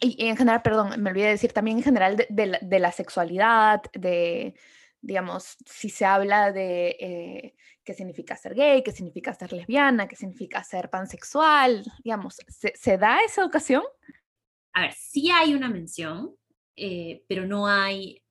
[0.00, 4.54] Y, en general, perdón, me olvidé decir también en general de la sexualidad, de,
[5.00, 7.54] digamos, si se habla de eh,
[7.84, 13.20] qué significa ser gay, qué significa ser lesbiana, qué significa ser pansexual, digamos, ¿se, da
[13.24, 13.82] esa educación?
[14.72, 16.34] A ver, sí hay una mención,
[16.76, 18.22] eh, pero no hay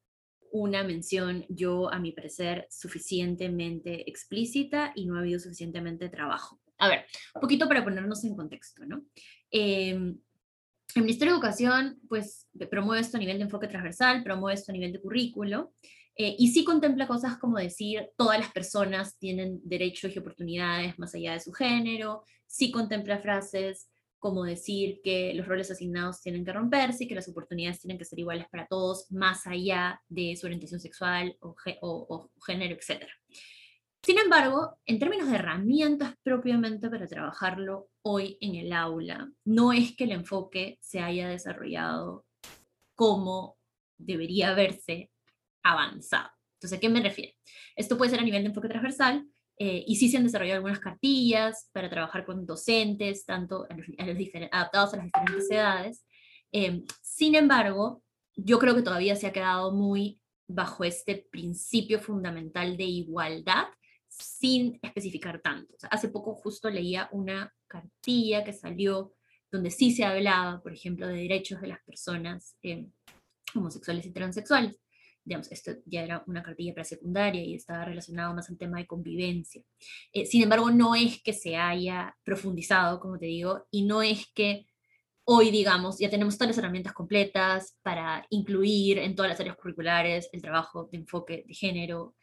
[0.52, 6.62] una mención, yo a mi parecer, suficientemente explícita y no ha habido suficientemente trabajo.
[6.78, 9.06] A ver, un poquito para ponernos en contexto, ¿no?
[9.52, 10.18] Em,
[10.96, 14.74] el Ministerio de Educación, pues, promueve esto a nivel de enfoque transversal, promueve esto a
[14.74, 15.74] nivel de currículo,
[16.18, 21.14] eh, y sí contempla cosas como decir, todas las personas tienen derechos y oportunidades más
[21.14, 26.54] allá de su género, sí contempla frases como decir que los roles asignados tienen que
[26.54, 30.48] romperse y que las oportunidades tienen que ser iguales para todos, más allá de su
[30.48, 33.06] orientación sexual o, o género, etc.
[34.02, 39.96] Sin embargo, en términos de herramientas propiamente para trabajarlo hoy en el aula, no es
[39.96, 42.26] que el enfoque se haya desarrollado
[42.96, 43.58] como
[43.98, 45.12] debería verse
[45.66, 46.30] avanzado.
[46.58, 47.34] Entonces, ¿a qué me refiero?
[47.76, 50.80] Esto puede ser a nivel de enfoque transversal, eh, y sí se han desarrollado algunas
[50.80, 53.88] cartillas para trabajar con docentes, tanto a los,
[54.52, 56.06] adaptados a las diferentes edades.
[56.52, 58.04] Em, sin embargo,
[58.36, 63.66] yo creo que todavía se ha quedado muy bajo este principio fundamental de igualdad,
[64.10, 65.74] sin especificar tanto.
[65.90, 69.14] hace poco justo leía una cartilla que salió
[69.52, 72.92] donde sí se hablaba, por ejemplo, de derechos de las personas em,
[73.56, 74.80] homosexuales y transexuales.
[75.26, 79.64] Digamos, esto ya era una cartilla presecundaria y estaba relacionado más al tema de convivencia.
[80.14, 84.28] Eh, sin embargo, no es que se haya profundizado, como te digo, y no es
[84.34, 84.68] que
[85.24, 90.30] hoy, digamos, ya tenemos todas las herramientas completas para incluir en todas las áreas curriculares
[90.32, 92.16] el trabajo de enfoque de género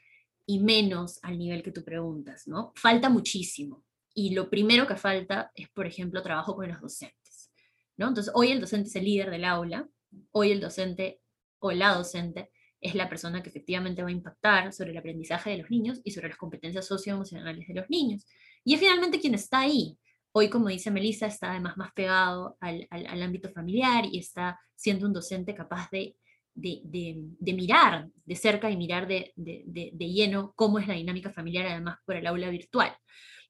[0.46, 2.72] y menos al nivel que tú preguntas, ¿no?
[2.76, 3.84] Falta muchísimo.
[4.14, 7.50] Y lo primero que falta es, por ejemplo, trabajo con los docentes,
[7.96, 8.08] ¿no?
[8.08, 9.88] Entonces, hoy el docente es el líder del aula,
[10.30, 11.20] hoy el docente
[11.58, 12.50] o la docente
[12.82, 16.10] es la persona que efectivamente va a impactar sobre el aprendizaje de los niños y
[16.10, 18.26] sobre las competencias socioemocionales de los niños.
[18.64, 19.96] Y es finalmente quien está ahí,
[20.34, 22.88] Hoy, como dice Melissa, está además más pegado al,
[23.22, 26.16] ámbito familiar y está siendo un docente capaz de,
[27.40, 29.34] mirar de cerca y mirar de,
[29.98, 32.96] lleno cómo es la dinámica familiar, además por el aula virtual.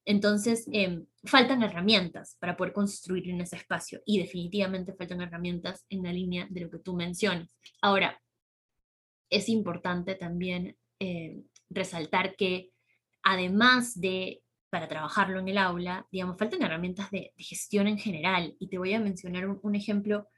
[0.05, 6.03] Entonces, em, faltan herramientas para poder construir en ese espacio y definitivamente faltan herramientas en
[6.03, 7.57] la línea de lo que tú mencionas.
[7.81, 8.21] Ahora,
[9.33, 12.71] es importante también em, resaltar que
[13.23, 18.57] además de para trabajarlo en el aula, digamos, faltan herramientas de, gestión en general.
[18.59, 20.29] Y te voy a mencionar un, ejemplo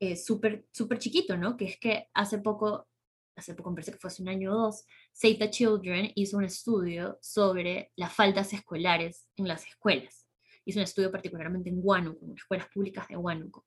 [0.00, 1.58] eh, súper super chiquito, ¿no?
[1.58, 2.88] Que es que hace poco,
[3.36, 6.38] hace poco, me parece que fue hace un año o dos, Save the Children hizo
[6.38, 10.26] un estudio sobre las faltas escolares en las escuelas.
[10.64, 13.66] Hizo un estudio particularmente en Huánuco, en las escuelas públicas de Huánuco.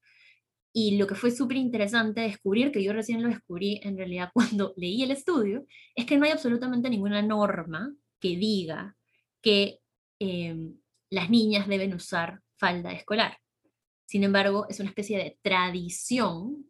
[0.77, 4.73] Y lo que fue súper interesante descubrir, que yo recién lo descubrí en realidad cuando
[4.75, 8.95] leí el estudio, es que no hay absolutamente ninguna norma que diga
[9.41, 9.79] que
[10.19, 10.77] Em,
[11.09, 13.38] las niñas deben usar falda escolar.
[14.05, 16.65] Sin embargo, es una especie de tradición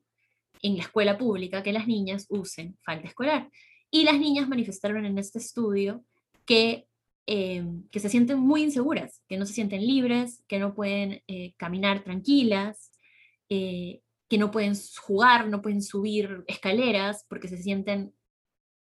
[0.62, 3.50] en la escuela pública que las niñas usen falda escolar.
[3.92, 6.04] Y las niñas manifestaron en este estudio
[6.46, 6.88] que,
[7.28, 11.54] em, que se sienten muy inseguras, que no se sienten libres, que no pueden eh,
[11.58, 12.92] caminar tranquilas,
[13.50, 18.14] eh, que no pueden jugar, no pueden subir escaleras porque se sienten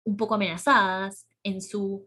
[0.03, 2.05] un poco amenazadas en su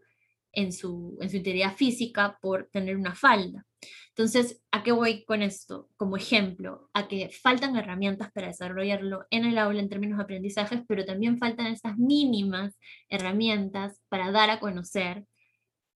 [0.53, 3.65] en su, en su integridad física por tener una falda.
[4.09, 5.89] Entonces, ¿a qué voy con esto?
[5.97, 10.81] Como ejemplo, a que faltan herramientas para desarrollarlo en el aula en términos de aprendizajes,
[10.87, 12.77] pero también faltan esas mínimas
[13.09, 15.25] herramientas para dar a conocer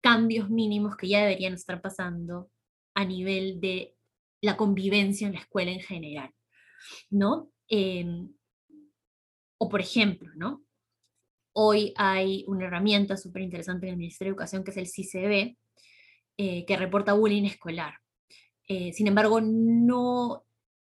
[0.02, 2.50] cambios mínimos que ya deberían estar pasando
[2.96, 3.94] a nivel de
[4.42, 6.32] la convivencia en la escuela en general,
[7.10, 7.52] ¿no?
[7.68, 8.34] Em,
[9.58, 10.64] o por ejemplo, ¿no?
[11.54, 15.58] Hoy hay una herramienta súper interesante en el Ministerio de Educación que es el CCB,
[16.38, 17.96] eh, que reporta bullying escolar.
[18.68, 20.46] Eh, sin embargo, no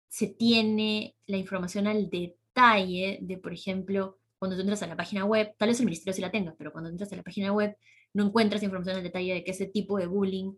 [0.08, 5.24] se tiene la información al detalle de, por ejemplo, cuando tú entras a la página
[5.24, 7.78] web, tal vez el ministerio sí la tenga, pero cuando entras a la página web
[8.14, 10.54] no encuentras información al detalle de que ese tipo de bullying,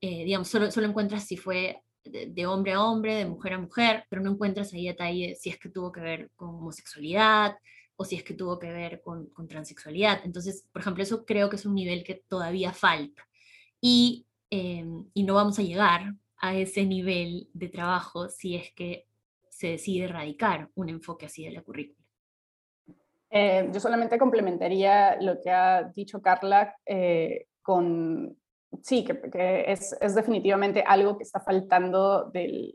[0.00, 4.04] eh, digamos, solo, solo encuentras si fue de, hombre a hombre, de mujer a mujer,
[4.08, 7.56] pero no encuentras ahí detalle si es que tuvo que ver con homosexualidad,
[7.96, 10.20] o si es que tuvo que ver con, con transexualidad.
[10.24, 13.26] Entonces, por ejemplo, eso creo que es un nivel que todavía falta.
[13.80, 19.06] Y, em, y no vamos a llegar a ese nivel de trabajo si es que
[19.48, 22.02] se decide erradicar un enfoque así de la currícula.
[23.30, 28.36] Eh, yo solamente complementaría lo que ha dicho Carla eh, con,
[28.80, 32.74] sí, que, es, es, definitivamente algo que está faltando de,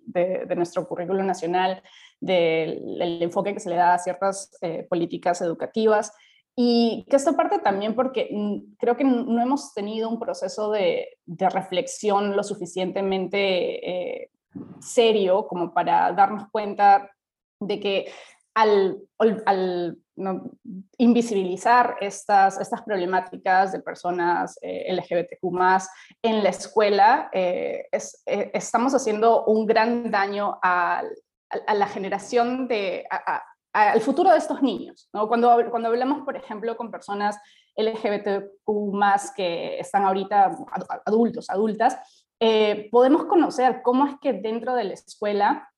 [0.55, 1.81] nuestro currículo nacional
[2.19, 6.11] del, enfoque que se le da a ciertas eh, políticas educativas.
[6.55, 11.19] Y que esto parte también porque mm, creo que no hemos tenido un proceso de,
[11.25, 14.31] de reflexión lo suficientemente eh,
[14.79, 17.11] serio como para darnos cuenta
[17.59, 18.11] de que
[18.57, 18.97] al,
[19.45, 19.97] al
[20.97, 25.43] invisibilizar estas, estas problemáticas de personas eh, LGBTQ
[26.23, 31.07] en la escuela, es, estamos haciendo un gran daño al,
[31.49, 33.05] a, la generación de,
[33.73, 35.09] al futuro de estos niños.
[35.13, 35.27] ¿no?
[35.27, 37.37] Cuando, cuando hablamos, por ejemplo, con personas
[37.75, 40.57] LGBTQ más que están ahorita
[41.05, 41.97] adultos, adultas,
[42.39, 45.69] eh, podemos conocer cómo es que dentro de la escuela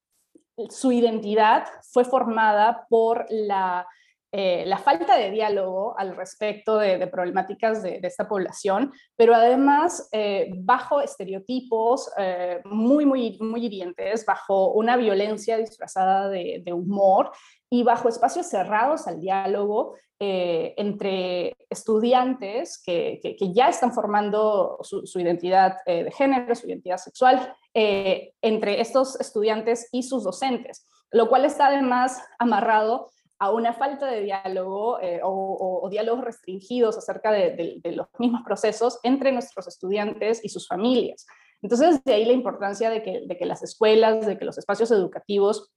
[0.69, 3.87] su identidad fue formada por la
[4.31, 10.51] eh, la falta de diálogo al respecto de, problemáticas de, esta población, pero además eh,
[10.55, 17.31] bajo estereotipos eh, muy, muy, muy hirientes, bajo una violencia disfrazada de, humor
[17.71, 23.21] y bajo espacios cerrados al diálogo entre estudiantes que,
[23.53, 30.23] ya están formando su, identidad de género, su identidad sexual, entre estos estudiantes y sus
[30.23, 33.09] docentes, lo cual está además amarrado
[33.39, 39.31] a una falta de diálogo eh, o, diálogos restringidos acerca de, los mismos procesos entre
[39.31, 41.25] nuestros estudiantes y sus familias.
[41.61, 45.71] Entonces, de ahí la importancia de que, las escuelas, de que los espacios educativos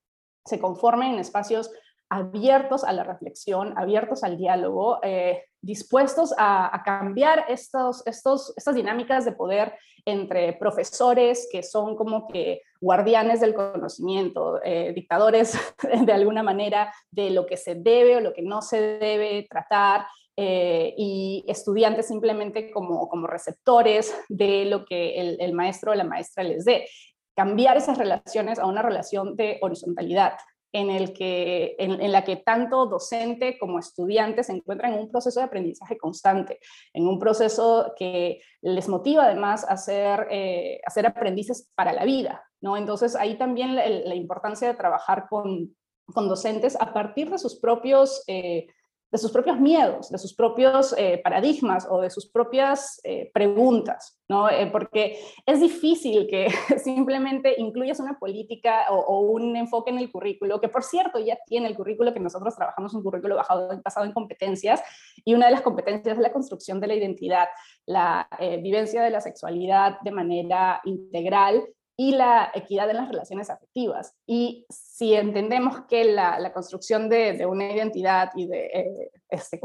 [0.45, 1.71] se conformen en espacios
[2.13, 9.25] abiertos a la reflexión, abiertos al diálogo, eh, dispuestos a, cambiar estos, estos, estas dinámicas
[9.25, 9.73] de poder
[10.05, 15.57] entre profesores que son como que guardianes del conocimiento, eh, dictadores
[16.05, 20.05] de alguna manera de lo que se debe o lo que no se debe tratar,
[20.35, 26.03] eh, y estudiantes simplemente como, como receptores de lo que el, el maestro o la
[26.03, 26.87] maestra les dé.
[27.35, 30.33] Cambiar esas relaciones a una relación de horizontalidad,
[30.73, 35.39] en, el que, en, la que tanto docente como estudiante se encuentran en un proceso
[35.39, 36.59] de aprendizaje constante,
[36.93, 42.03] en un proceso que les motiva además a ser, eh, a ser aprendices para la
[42.05, 42.43] vida.
[42.59, 42.75] ¿no?
[42.75, 48.23] Entonces ahí también la, importancia de trabajar con, con, docentes a partir de sus propios...
[48.27, 48.67] Eh,
[49.13, 54.19] de sus propios miedos, de sus propios eh, paradigmas o de sus propias eh, preguntas,
[54.27, 54.49] ¿no?
[54.49, 56.47] Eh, porque es difícil que
[56.83, 61.67] simplemente incluyas una política o, un enfoque en el currículo, que por cierto ya tiene
[61.67, 64.81] el currículo que nosotros trabajamos, un currículo basado, basado en competencias,
[65.23, 67.49] y una de las competencias es la construcción de la identidad,
[67.85, 68.27] la
[68.63, 71.63] vivencia de la sexualidad de manera integral
[71.95, 74.15] y la equidad en las relaciones afectivas.
[74.25, 79.61] Y si entendemos que la, construcción de, una identidad y de, eh, este,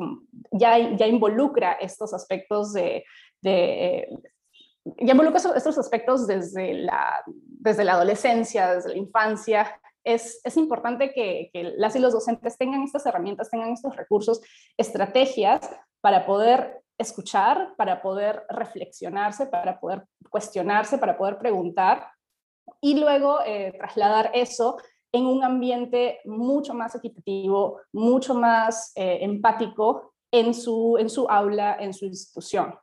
[0.53, 3.05] ya, ya involucra estos aspectos de,
[3.43, 11.12] ya involucra estos aspectos desde la, desde la adolescencia, desde la infancia, es, es importante
[11.12, 14.41] que, que, las y los docentes tengan estas herramientas, tengan estos recursos,
[14.76, 15.68] estrategias
[16.01, 22.09] para poder escuchar, para poder reflexionarse, para poder cuestionarse, para poder preguntar
[22.81, 24.79] y luego eh, trasladar eso
[25.12, 31.77] en un ambiente mucho más equitativo, mucho más eh, empático en su, en su aula,
[31.81, 32.75] en su institución.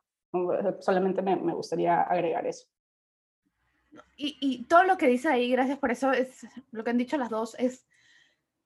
[0.80, 2.68] Solamente me, me gustaría agregar eso.
[4.18, 7.18] Y, y, todo lo que dice ahí, gracias por eso, es lo que han dicho
[7.18, 7.86] las dos, es,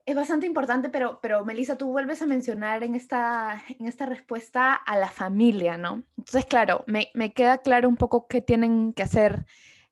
[0.06, 4.74] es bastante importante, pero, pero Melissa, tú vuelves a mencionar en esta, en esta respuesta
[4.74, 6.04] a la familia, ¿no?
[6.18, 9.46] Entonces, claro, me, me queda claro un poco qué tienen que hacer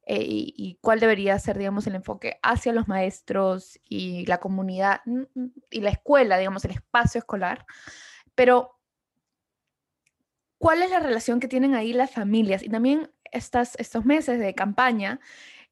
[0.09, 5.23] eh, y, cuál debería ser, digamos, el enfoque hacia los maestros y la comunidad mm,
[5.35, 7.65] mm, y la escuela, digamos, el espacio escolar.
[8.33, 8.79] Pero,
[10.57, 12.63] ¿cuál es la relación que tienen ahí las familias?
[12.63, 15.19] Y también estas, estos meses de campaña,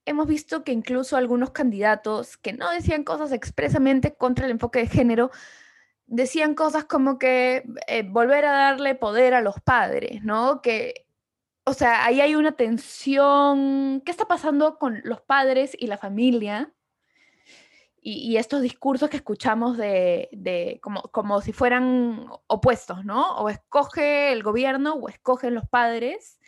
[0.03, 4.87] hemos visto que incluso algunos candidatos que no decían cosas expresamente contra el enfoque de
[4.87, 5.31] género,
[6.07, 10.61] decían cosas como que eh, volver a darle poder a los padres, ¿no?
[10.61, 11.04] Que
[11.65, 14.01] o sea, ahí hay una tensión.
[14.05, 16.71] ¿Qué está pasando con los padres y la familia?
[18.07, 23.35] Y, estos discursos que escuchamos de, como, como, si fueran opuestos, ¿no?
[23.37, 26.39] O escoge el gobierno o escogen los padres,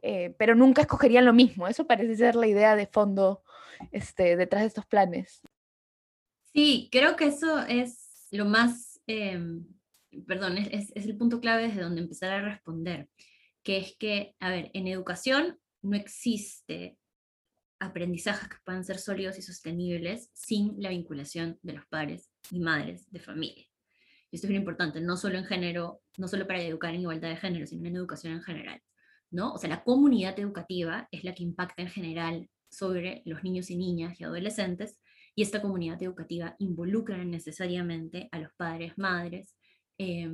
[0.00, 1.68] eh, pero nunca escogerían lo mismo.
[1.68, 3.42] Eso parece ser la idea de fondo
[3.92, 5.42] este, detrás de estos planes.
[6.54, 9.66] Sí, creo que eso es lo más, em,
[10.26, 13.10] perdón, es, es el punto clave desde donde empezar a responder
[13.64, 16.98] que es que, a ver, en educación no existe
[17.80, 23.10] aprendizajes que puedan ser sólidos y sostenibles sin la vinculación de los padres y madres
[23.10, 23.66] de familia.
[24.30, 27.30] Y esto es muy importante, no solo en género, no solo para educar en igualdad
[27.30, 28.80] de género, sino en educación en general.
[29.30, 29.52] ¿no?
[29.52, 33.76] O sea, la comunidad educativa es la que impacta en general sobre los niños y
[33.76, 34.98] niñas y adolescentes,
[35.34, 39.56] y esta comunidad educativa involucra necesariamente a los padres, madres,
[39.98, 40.30] eh,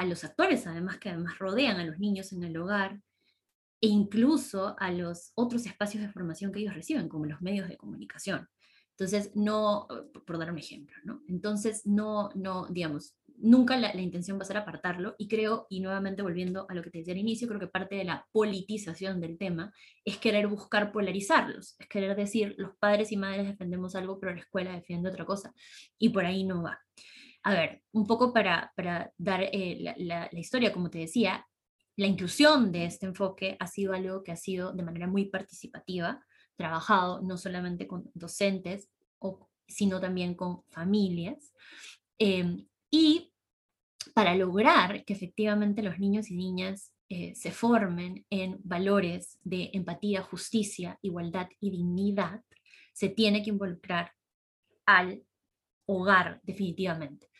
[0.00, 3.00] a los actores, además que además rodean a los niños en el hogar,
[3.80, 7.78] e incluso a los otros espacios de formación que ellos reciben, como los medios de
[7.78, 8.46] comunicación.
[8.90, 9.86] Entonces, no,
[10.26, 11.22] por dar un ejemplo, ¿no?
[11.28, 16.22] Entonces, no, no, digamos, nunca la, intención va a ser apartarlo y creo, y nuevamente
[16.22, 19.38] volviendo a lo que te decía al inicio, creo que parte de la politización del
[19.38, 19.72] tema
[20.04, 24.40] es querer buscar polarizarlos, es querer decir, los padres y madres defendemos algo, pero la
[24.40, 25.54] escuela defiende otra cosa,
[25.98, 26.80] y por ahí no va
[27.46, 28.72] a ver, un poco para,
[29.18, 31.46] dar eh, la, historia, como te decía,
[31.94, 36.20] la inclusión de este enfoque ha sido algo que ha sido de manera muy participativa,
[36.56, 38.90] trabajado no solamente con docentes,
[39.68, 41.54] sino también con familias.
[42.18, 43.32] Em, y
[44.12, 50.20] para lograr que efectivamente los niños y niñas eh, se formen en valores de empatía,
[50.20, 52.42] justicia, igualdad y dignidad,
[52.92, 54.10] se tiene que involucrar
[54.84, 55.22] al
[55.86, 57.30] hogar definitivamente.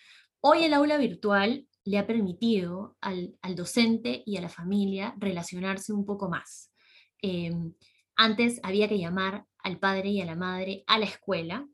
[0.41, 6.05] Hoy el aula virtual le ha permitido al, docente y a la familia relacionarse un
[6.05, 6.73] poco más.
[7.23, 7.73] Em,
[8.17, 11.69] antes había que llamar al padre y a la madre a la escuela,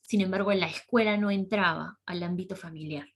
[0.00, 3.08] sin embargo la escuela no entraba al ámbito familiar.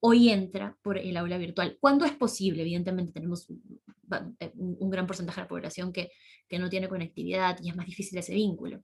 [0.00, 1.78] Hoy entra por el aula virtual.
[1.80, 2.62] ¿Cuándo es posible?
[2.62, 6.10] Evidentemente tenemos un, gran porcentaje de la población que,
[6.58, 8.82] no tiene conectividad y es más difícil ese vínculo.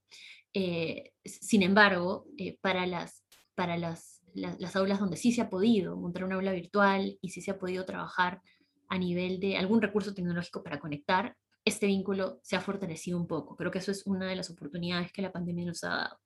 [0.54, 3.21] Eh, sin embargo, eh, para, las,
[3.62, 7.40] para las las aulas donde sí se ha podido montar una aula virtual y sí
[7.40, 8.40] se ha podido trabajar
[8.88, 13.56] a nivel de algún recurso tecnológico para conectar, este vínculo se ha fortalecido un poco.
[13.56, 16.18] Creo que eso es una de las oportunidades que la pandemia nos ha dado.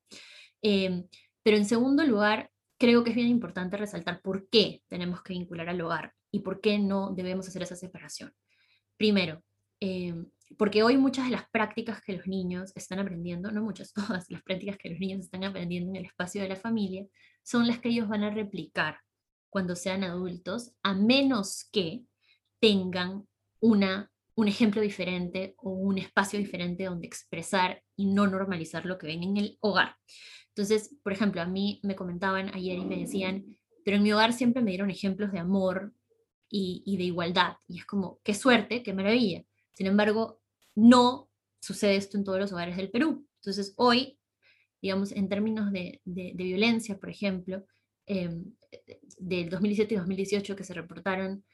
[0.62, 1.05] Em,
[1.43, 5.68] pero en segundo lugar, creo que es bien importante resaltar por qué tenemos que vincular
[5.68, 8.32] al hogar y por qué no debemos hacer esa separación.
[8.97, 9.43] Primero,
[9.80, 14.30] em, porque hoy muchas de las prácticas que los niños están aprendiendo, no muchas, todas
[14.30, 17.07] las prácticas que los niños están aprendiendo en el espacio de la familia,
[17.42, 18.99] son las que ellos van a replicar
[19.51, 22.05] cuando sean adultos, a menos que
[22.61, 23.26] tengan
[23.61, 29.07] una, un ejemplo diferente o un espacio diferente donde expresar y no normalizar lo que
[29.07, 29.97] ven en el hogar.
[30.49, 33.44] Entonces, por ejemplo, a mí me comentaban ayer y me decían,
[33.84, 35.94] pero en mi hogar siempre me dieron ejemplos de amor
[36.49, 37.57] y, y de igualdad.
[37.68, 39.44] Y es como, qué suerte, qué maravilla.
[39.77, 40.41] Sin embargo,
[40.74, 41.29] no
[41.61, 43.29] sucede esto en todos los hogares del Perú.
[43.41, 44.18] Entonces, hoy,
[44.81, 47.66] digamos, en términos de, violencia, por ejemplo,
[48.07, 48.31] eh,
[49.18, 51.45] del 2017 y 2018 que se reportaron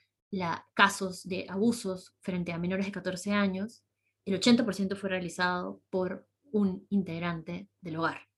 [0.75, 3.85] casos de abusos frente a menores de 14 años,
[4.25, 8.29] el 80% fue realizado por un integrante del hogar.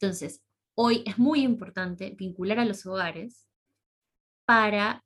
[0.00, 0.42] Entonces,
[0.74, 3.46] hoy es muy importante vincular a los hogares
[4.46, 5.04] para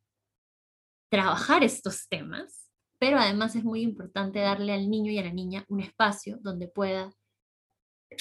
[1.08, 2.65] trabajar estos temas,
[2.98, 6.68] pero además es muy importante darle al niño y a la niña un espacio donde
[6.68, 7.12] pueda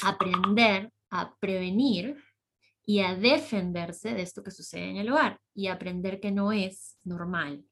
[0.04, 2.18] aprender a prevenir
[2.86, 6.98] y a defenderse de esto que sucede en el hogar y aprender que no es
[7.04, 7.64] normal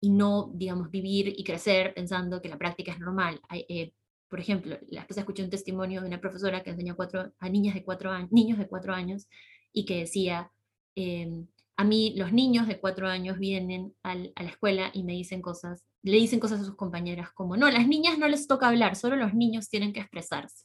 [0.00, 3.40] y no, digamos, vivir y crecer pensando que la práctica es normal.
[3.50, 3.92] Eh,
[4.28, 7.74] por ejemplo, la esposa escuché un testimonio de una profesora que enseña cuatro, a niñas
[7.74, 9.26] de cuatro niños de cuatro años
[9.72, 10.52] y que decía,
[10.94, 11.46] em,
[11.76, 15.84] a mí los niños de cuatro años vienen a la escuela y me dicen cosas,
[16.10, 19.16] le dicen cosas a sus compañeras como, no, las niñas no les toca hablar, solo
[19.16, 20.64] los niños tienen que expresarse.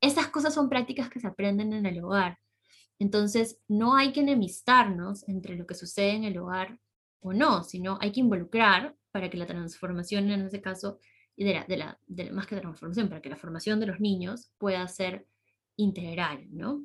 [0.00, 2.38] Esas cosas son prácticas que se aprenden en el hogar.
[2.98, 6.78] Entonces, no hay que enemistarnos entre lo que sucede en el hogar
[7.20, 10.98] o no, sino hay que involucrar para que la transformación, en ese caso,
[11.36, 14.00] y de la, de la, de más que transformación, para que la formación de los
[14.00, 15.26] niños pueda ser
[15.76, 16.84] integral, ¿no?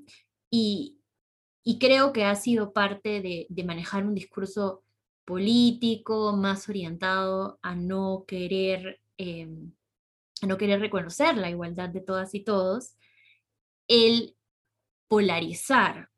[0.51, 0.99] Y,
[1.63, 4.83] y creo que ha sido parte de, de, manejar un discurso
[5.25, 9.01] político más orientado a no querer,
[10.41, 12.97] a no querer reconocer la igualdad de todas y todos,
[13.87, 14.35] el
[15.07, 16.09] polarizar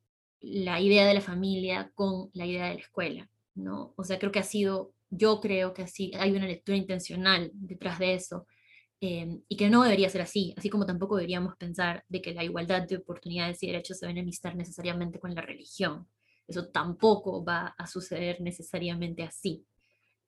[0.41, 3.30] la idea de la familia con la idea de la escuela.
[3.56, 3.93] ¿no?
[3.97, 7.99] O sea, creo que ha sido, yo creo que así, hay una lectura intencional detrás
[7.99, 8.45] de eso,
[9.01, 12.43] eh, y que no debería ser así, así como tampoco deberíamos pensar de que la
[12.43, 16.08] igualdad de oportunidades y derechos se enemistar necesariamente con la religión.
[16.48, 19.66] Eso tampoco va a suceder necesariamente así.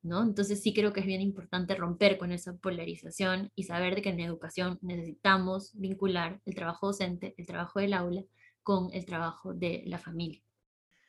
[0.03, 0.23] ¿no?
[0.23, 4.09] Entonces sí creo que es bien importante romper con esa polarización y saber de que
[4.09, 8.23] en educación necesitamos vincular el trabajo docente, el trabajo del aula,
[8.63, 10.41] con el trabajo de la familia.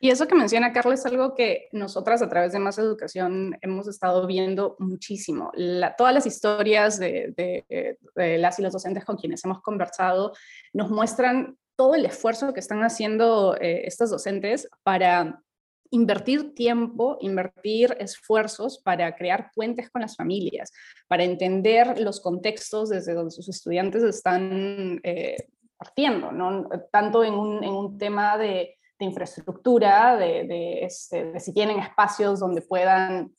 [0.01, 3.89] Y eso que menciona Carlos es algo que nosotras a través de Más Educación hemos
[3.89, 5.51] estado viendo muchísimo.
[5.97, 10.33] todas las historias de, las y los docentes con quienes hemos conversado
[10.73, 15.41] nos muestran todo el esfuerzo que están haciendo eh, estos docentes para
[15.91, 20.72] invertir tiempo, invertir esfuerzos para crear puentes con las familias,
[21.07, 25.37] para entender los contextos desde donde sus estudiantes están eh,
[25.76, 26.68] partiendo, ¿no?
[26.91, 33.33] tanto en un, tema de infraestructura, de, este, de, si tienen espacios donde puedan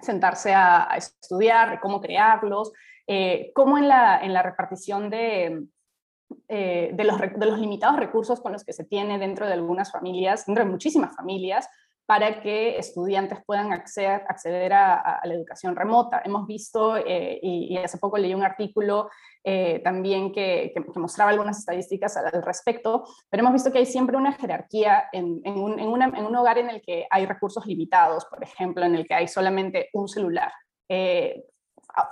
[0.00, 2.72] sentarse a, estudiar, cómo crearlos,
[3.06, 5.66] eh, la, en la repartición de,
[6.48, 9.90] eh, de, los, de los limitados recursos con los que se tiene dentro de algunas
[9.90, 11.68] familias, dentro de muchísimas familias,
[12.06, 16.20] para que estudiantes puedan acceder, acceder a, la educación remota.
[16.24, 19.08] Hemos visto, eh, y, hace poco leí un artículo
[19.44, 24.32] eh, también que, mostraba algunas estadísticas al respecto, pero hemos visto que hay siempre una
[24.32, 28.84] jerarquía en, en, un, en, un, hogar en el que hay recursos limitados, por ejemplo,
[28.84, 30.52] en el que hay solamente un celular.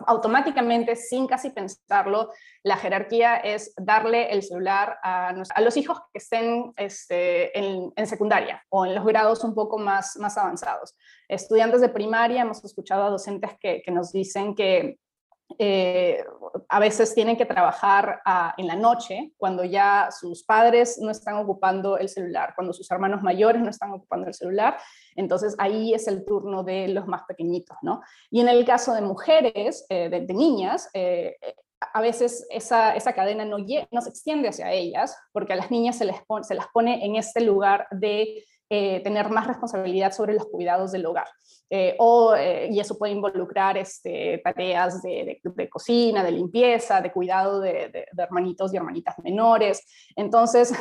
[0.07, 2.31] Automáticamente, sin casi pensarlo,
[2.63, 8.87] la jerarquía es darle el celular a, los hijos que estén este, en, secundaria o
[8.87, 10.97] en los grados un poco más, más avanzados.
[11.29, 14.99] Estudiantes de primaria, hemos escuchado a docentes que nos dicen que
[15.59, 16.25] eh,
[16.69, 21.37] a veces tienen que trabajar ah, en la noche cuando ya sus padres no están
[21.37, 24.79] ocupando el celular, cuando sus hermanos mayores no están ocupando el celular,
[25.17, 28.03] entonces ahí es el turno de los más pequeñitos, ¿no?
[28.31, 31.37] Y en el caso de mujeres, eh, de, niñas, eh,
[31.93, 35.97] a veces esa, esa cadena no, no, se extiende hacia ellas, porque a las niñas
[35.97, 40.47] se, les se las pone en este lugar de eh, tener más responsabilidad sobre los
[40.47, 41.27] cuidados del hogar.
[41.69, 47.59] Eh, o, eh, y eso puede involucrar este, tareas de, cocina, de limpieza, de cuidado
[47.59, 49.85] de, hermanitos y hermanitas menores.
[50.15, 50.73] Entonces,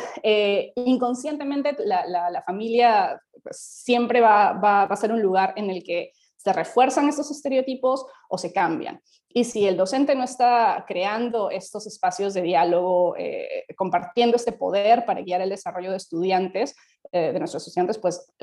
[0.75, 7.09] inconscientemente la, familia pues, siempre va, a ser un lugar en el que se refuerzan
[7.09, 9.01] estos estereotipos o se cambian.
[9.31, 15.05] Y si el docente no está creando estos espacios de diálogo, eh, compartiendo este poder
[15.05, 16.75] para guiar el desarrollo de estudiantes,
[17.11, 18.33] eh, de nuestros estudiantes, pues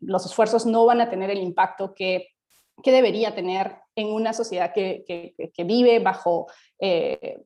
[0.00, 2.28] los esfuerzos no van a tener el impacto que,
[2.82, 5.04] que debería tener en una sociedad que,
[5.52, 6.46] que, vive bajo...
[6.78, 7.40] Eh,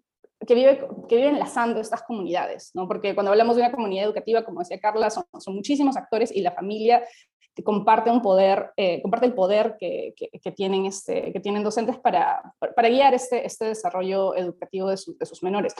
[0.44, 2.88] que vive, que vive enlazando estas comunidades, ¿no?
[2.88, 6.40] porque cuando hablamos de una comunidad educativa, como decía Carla, son, son muchísimos actores y
[6.40, 7.00] la familia
[7.64, 12.54] comparte un poder, eh, comparte el poder que, que, tienen, este, que tienen docentes para,
[12.58, 15.74] para guiar este, este desarrollo educativo de, de sus menores.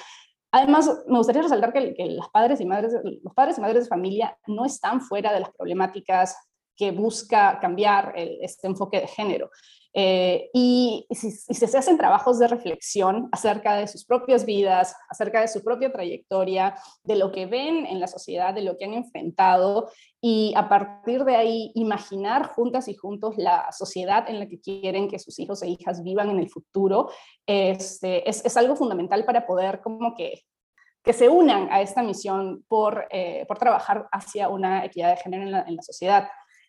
[0.53, 2.93] Además, me gustaría resaltar que, que los, padres y madres,
[3.23, 6.37] los padres y madres de familia no están fuera de las problemáticas
[6.83, 9.51] que busca cambiar este enfoque de género.
[9.95, 15.47] Eh, y, si, se hacen trabajos de reflexión acerca de sus propias vidas, acerca de
[15.47, 16.75] su propia trayectoria,
[17.05, 21.25] de lo que ven en la sociedad, de lo que han enfrentado, y a partir
[21.25, 25.63] de ahí imaginar juntas y juntos la sociedad en la que quieren que sus hijos
[25.63, 27.11] e hijas vivan en el futuro,
[27.47, 30.43] este, es, algo fundamental para poder como que
[31.05, 35.43] que se unan a esta misión por, eh, por trabajar hacia una equidad de género
[35.43, 36.29] en la, en la sociedad.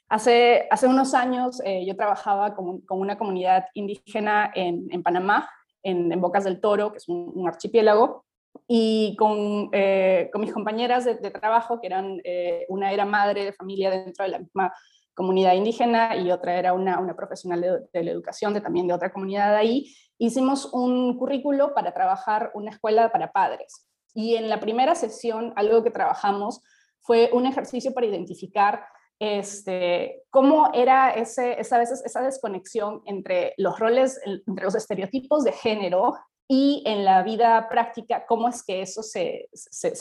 [0.09, 5.49] Hace, hace unos años eh, yo trabajaba con, con, una comunidad indígena en, en Panamá,
[5.81, 8.25] en, en, Bocas del Toro, que es un, archipiélago,
[8.67, 13.53] y con, eh, con mis compañeras de, trabajo, que eran, eh, una era madre de
[13.53, 14.73] familia dentro de la misma
[15.15, 18.93] comunidad indígena y otra era una, una profesional de, de, la educación de, también de
[18.93, 23.87] otra comunidad de ahí, hicimos un currículo para trabajar una escuela para padres.
[24.13, 26.61] Y en la primera sesión, algo que trabajamos
[27.01, 28.85] fue un ejercicio para identificar
[29.23, 36.13] este, cómo era ese, esa, esa desconexión entre los roles, entre los estereotipos de género
[36.45, 39.47] y en la vida práctica, cómo es que eso se,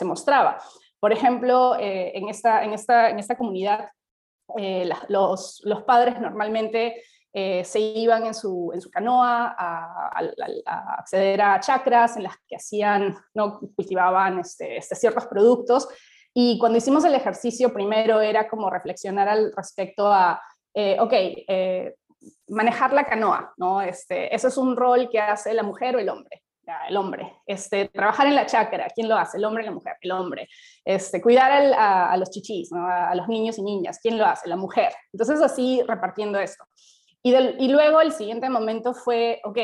[0.05, 0.59] mostraba.
[0.99, 3.91] Por ejemplo, eh, en, esta, comunidad,
[4.57, 10.19] eh, los, padres normalmente eh, se iban en su, canoa a,
[10.67, 15.87] a, acceder a chacras en las que hacían, no cultivaban este, este, ciertos productos
[16.35, 20.41] y cuando hicimos el ejercicio, primero era como reflexionar al respecto a,
[20.75, 21.95] eh, ok, eh,
[22.49, 23.83] manejar la canoa, ¿no?
[23.83, 26.43] Este, eso es un rol que hace la mujer o el hombre.
[26.89, 27.41] el hombre.
[27.45, 29.37] Este, trabajar en la chacra, ¿quién lo hace?
[29.37, 30.49] El hombre o la mujer, el hombre.
[30.85, 32.87] Este, cuidar a, los chichis, ¿no?
[32.87, 34.49] a, los niños y niñas, ¿quién lo hace?
[34.49, 34.93] La mujer.
[35.13, 36.65] Entonces así repartiendo esto.
[37.23, 39.59] Y, y luego el siguiente momento fue, ok,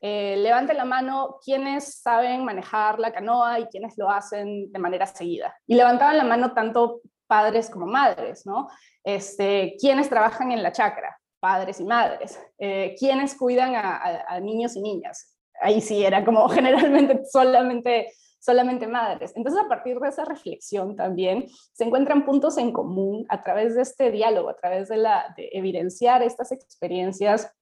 [0.00, 5.06] eh, levante la mano quienes saben manejar la canoa y quienes lo hacen de manera
[5.06, 5.56] seguida.
[5.66, 8.68] Y levantaban la mano tanto padres como madres, ¿no?
[9.04, 14.82] Este, quienes trabajan en la chacra, padres y madres, eh, quienes cuidan a, niños y
[14.82, 15.36] niñas.
[15.60, 19.32] Ahí sí era como generalmente solamente, solamente madres.
[19.36, 23.82] Entonces, a partir de esa reflexión también se encuentran puntos en común a través de
[23.82, 27.52] este diálogo, a través de, la, de evidenciar estas experiencias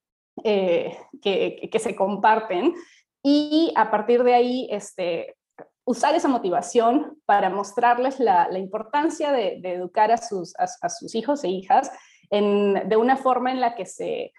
[0.45, 2.75] eh, que, que, se comparten.
[3.23, 5.37] Y a partir de ahí este,
[5.85, 11.15] usar esa motivación para mostrarles la, la importancia de, de, educar a sus, a, sus
[11.15, 11.91] hijos e hijas
[12.31, 14.33] en, de una forma en la que se,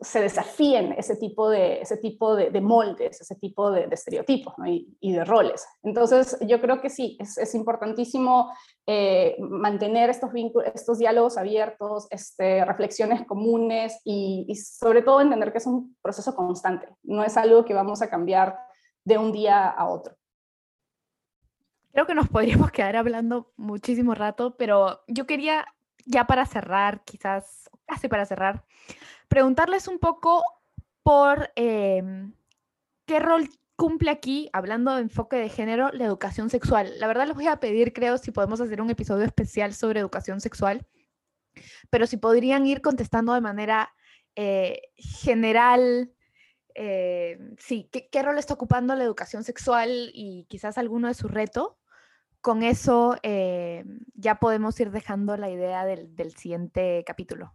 [0.00, 5.24] se desafíen ese tipo de, ese tipo de, moldes, ese tipo de, estereotipos y, de
[5.24, 5.66] roles.
[5.82, 8.52] Entonces, yo creo que sí, es, importantísimo
[8.86, 10.30] eh, mantener estos,
[10.74, 16.88] estos diálogos abiertos, este, reflexiones comunes y, sobre todo entender que es un proceso constante,
[17.02, 18.56] no es algo que vamos a cambiar
[19.04, 20.16] de un día a otro.
[21.92, 25.66] Creo que nos podríamos quedar hablando muchísimo rato, pero yo quería,
[26.06, 28.64] ya para cerrar, quizás casi para cerrar,
[29.28, 30.42] preguntarles un poco
[31.02, 32.32] por em,
[33.06, 36.92] qué rol cumple aquí, hablando de enfoque de género, la educación sexual.
[36.98, 40.40] La verdad les voy a pedir, creo, si podemos hacer un episodio especial sobre educación
[40.40, 40.86] sexual,
[41.90, 43.92] pero si podrían ir contestando de manera
[44.36, 46.12] eh, general,
[46.74, 51.78] eh, sí, ¿qué, rol está ocupando la educación sexual y quizás alguno de su reto.
[52.40, 57.54] Con eso eh, ya podemos ir dejando la idea del siguiente capítulo.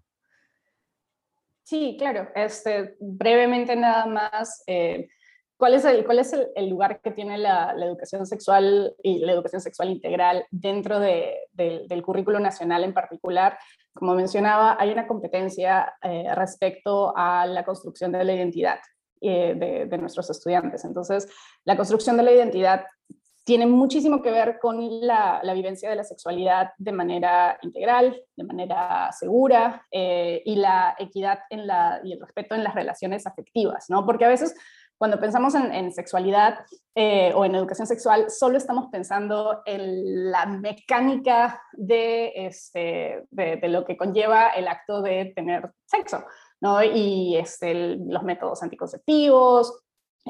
[1.70, 2.30] Sí, claro.
[2.34, 5.08] Este, brevemente nada más, eh,
[5.56, 9.62] ¿cuál es, el, cuál es el, lugar que tiene la, educación sexual y la educación
[9.62, 13.60] sexual integral dentro del currículo nacional en particular?
[13.94, 18.80] Como mencionaba, hay una competencia eh, respecto a la construcción de la identidad
[19.22, 20.84] eh, de, de nuestros estudiantes.
[20.86, 21.32] Entonces,
[21.66, 22.86] la construcción de la identidad
[23.44, 29.12] tiene muchísimo que ver con la, vivencia de la sexualidad de manera integral, de manera
[29.12, 34.06] segura eh, y la equidad en la, y el respeto en las relaciones afectivas, ¿no?
[34.06, 34.56] Porque a veces
[35.00, 36.60] cuando pensamos en, sexualidad
[36.94, 43.86] eh, o en educación sexual, solo estamos pensando en la mecánica de, este, de, lo
[43.86, 46.26] que conlleva el acto de tener sexo,
[46.60, 46.84] ¿no?
[46.84, 49.82] Y este, los métodos anticonceptivos,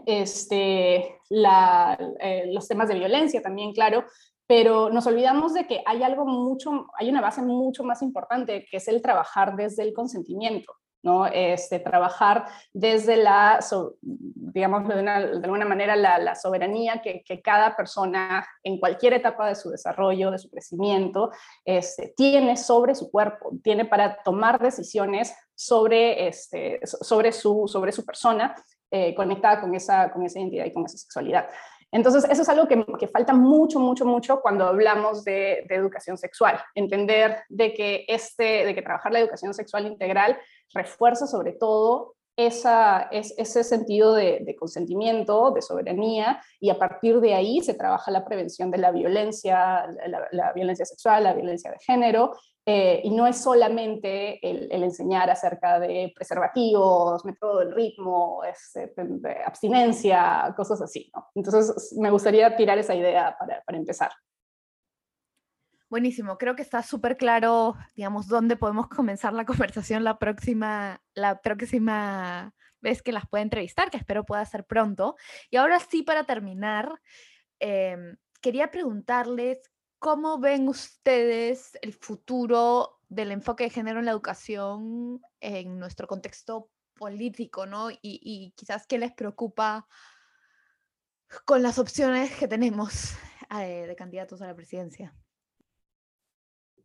[0.06, 0.96] este,
[1.30, 4.06] eh, los temas de violencia también, claro,
[4.48, 8.78] pero nos olvidamos de que hay algo mucho, hay una base mucho más importante, que
[8.78, 10.74] es el trabajar desde el consentimiento.
[11.02, 11.28] ¿no?
[11.28, 13.60] Este, trabajar desde la,
[14.02, 20.32] digamos, de, alguna manera, la, soberanía que, cada persona en cualquier etapa de su desarrollo,
[20.32, 21.32] de su crecimiento,
[21.64, 28.06] este, tiene sobre su cuerpo, tiene para tomar decisiones sobre, este, sobre, su, sobre su
[28.06, 28.56] persona
[28.92, 31.48] eh, conectada con esa, con esa identidad y con esa sexualidad.
[31.92, 36.60] Entonces, eso es algo que, que falta mucho, mucho, mucho cuando hablamos de, educación sexual.
[36.76, 40.38] Entender de que, este, de que trabajar la educación sexual integral
[40.74, 47.34] refuerza sobre todo esa, es, ese sentido de, consentimiento, de soberanía, y a partir de
[47.34, 49.88] ahí se trabaja la prevención de la violencia,
[50.32, 52.34] la violencia sexual, la violencia de género,
[52.72, 58.94] eh, y no es solamente el, enseñar acerca de preservativos, método del ritmo, este,
[59.44, 61.12] abstinencia, cosas así.
[61.34, 64.12] Entonces, me gustaría tirar esa idea para, para empezar.
[65.90, 71.42] Buenísimo, creo que está súper claro, digamos, dónde podemos comenzar la conversación la próxima, la
[71.42, 75.16] próxima vez que las pueda entrevistar, que espero pueda ser pronto.
[75.50, 77.02] Y ahora sí, para terminar,
[77.58, 79.60] em, quería preguntarles
[80.00, 86.70] ¿Cómo ven ustedes el futuro del enfoque de género en la educación en nuestro contexto
[86.96, 87.90] político, ¿no?
[88.02, 89.86] Y, quizás qué les preocupa
[91.46, 93.16] con las opciones que tenemos
[93.60, 95.14] eh, de candidatos a la presidencia.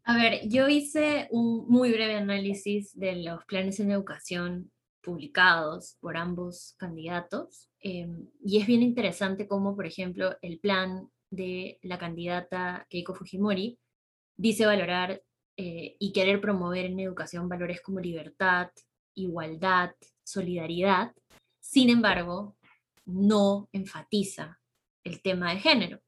[0.04, 4.70] A ver, yo hice un muy breve análisis de los planes en educación
[5.02, 11.78] publicados por ambos candidatos em, y es bien interesante cómo, por ejemplo, el plan de
[11.82, 13.78] la candidata Keiko Fujimori
[14.37, 15.22] dice valorar
[15.57, 18.70] eh, y querer promover en educación valores como libertad,
[19.14, 21.12] igualdad, solidaridad.
[21.61, 22.57] Sin embargo,
[23.05, 24.61] no enfatiza
[25.05, 26.01] el tema de género.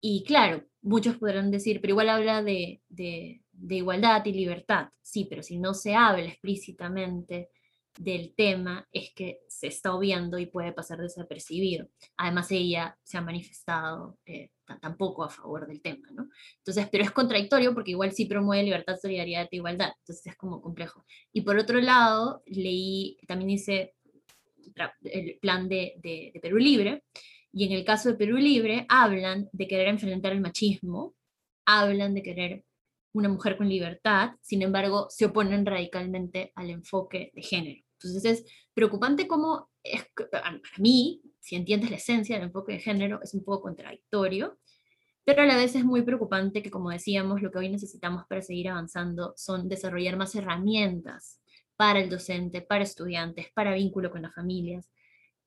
[0.00, 4.88] Y claro, muchos podrán decir, pero igual habla de, de igualdad y libertad.
[5.02, 7.50] Sí, pero si no se habla explícitamente
[7.98, 11.88] del tema es que se está obviando y puede pasar desapercibido.
[12.16, 14.50] Además, ella se ha manifestado eh,
[14.80, 16.28] tampoco a favor del tema, ¿no?
[16.58, 20.60] Entonces, pero es contradictorio porque igual sí promueve libertad, solidaridad e igualdad, entonces es como
[20.60, 21.04] complejo.
[21.32, 23.94] Y por otro lado, leí, también hice
[25.04, 27.04] el plan de, de, de Perú Libre,
[27.52, 31.14] y en el caso de Perú Libre hablan de querer enfrentar el machismo,
[31.64, 32.64] hablan de querer
[33.12, 37.80] una mujer con libertad, sin embargo, se oponen radicalmente al enfoque de género.
[37.92, 43.20] Entonces es preocupante cómo, es, para mí, si entiendes la esencia del enfoque de género,
[43.22, 44.58] es un poco contradictorio,
[45.26, 48.40] pero a la vez es muy preocupante que, como decíamos, lo que hoy necesitamos para
[48.40, 51.42] seguir avanzando son desarrollar más herramientas
[51.76, 54.90] para el docente, para estudiantes, para vínculo con las familias,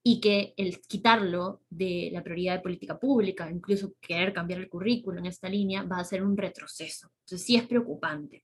[0.04, 5.18] y que el quitarlo de la prioridad de política pública, incluso querer cambiar el currículo
[5.18, 7.10] en esta línea, va a ser un retroceso.
[7.22, 8.44] Entonces sí es preocupante.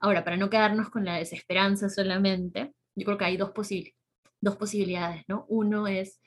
[0.00, 3.52] Ahora, para no quedarnos con la desesperanza solamente, yo creo que hay dos,
[4.40, 5.44] dos posibilidades, ¿no?
[5.50, 6.18] Uno es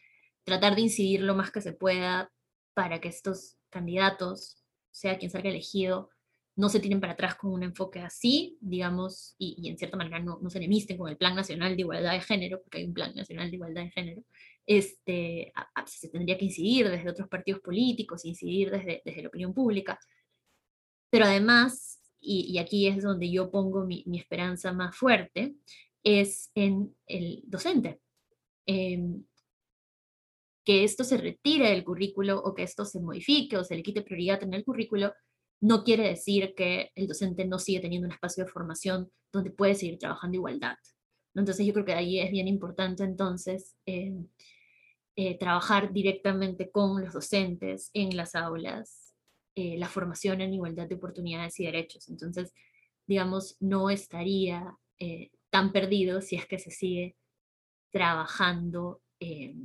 [0.48, 2.32] tratar de incidir lo más que se pueda
[2.74, 6.10] para que estos candidatos, sea quien salga elegido,
[6.56, 10.39] no se tienen para atrás con un enfoque así, digamos, y, en cierta manera no,
[10.41, 13.14] no, se enemisten con el Plan Nacional de Igualdad de Género, porque hay un Plan
[13.14, 14.24] Nacional de Igualdad de Género,
[14.66, 15.52] este,
[15.86, 20.00] se tendría que incidir desde otros partidos políticos, incidir desde, desde la opinión pública,
[21.10, 25.56] pero además, y, y aquí es donde yo pongo mi, mi esperanza más fuerte,
[26.04, 28.00] es en el docente.
[28.66, 29.26] Em,
[30.68, 34.01] que esto se retire del currículo o que esto se modifique o se le quite
[34.01, 35.13] prioridad en el currículo,
[35.61, 39.76] no quiere decir que el docente no sigue teniendo un espacio de formación donde puede
[39.76, 40.76] seguir trabajando igualdad.
[41.34, 44.28] Entonces yo creo que ahí es bien importante entonces em,
[45.15, 49.13] eh, trabajar directamente con los docentes en las aulas,
[49.55, 52.09] eh, la formación en igualdad de oportunidades y derechos.
[52.09, 52.53] Entonces,
[53.07, 57.15] digamos, no estaría eh, tan perdido si es que se sigue
[57.89, 59.55] trabajando, eh,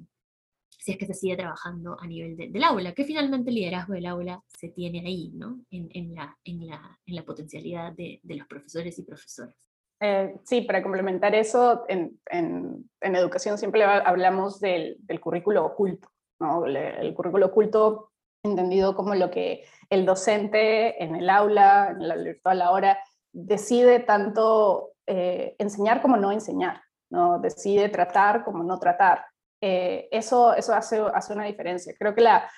[0.83, 4.07] si es que se sigue trabajando a nivel del aula, que finalmente el liderazgo del
[4.07, 5.61] aula se tiene ahí, ¿no?
[5.71, 9.55] En, la, en la, en la, potencialidad de, de, los profesores y profesoras.
[10.01, 16.09] Eh, sí, para complementar eso, en, en educación siempre hablamos del, del currículo oculto.
[16.41, 16.67] ¿no?
[16.67, 18.11] El, el currículo oculto
[18.43, 22.99] entendido como lo que el docente en el aula, en la virtual ahora,
[23.33, 27.39] decide tanto eh, enseñar como no enseñar, ¿no?
[27.39, 29.27] decide tratar como no tratar.
[29.65, 31.95] Eh, eso eso hace, hace una diferencia.
[31.97, 32.51] Creo que la,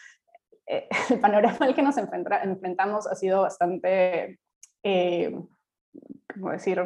[0.67, 4.39] eh, el panorama al que nos enfrentamos ha sido bastante,
[4.83, 6.81] ¿cómo decir?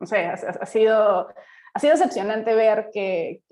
[0.00, 1.28] No sé, ha, sido,
[1.74, 3.42] ha sido decepcionante ver que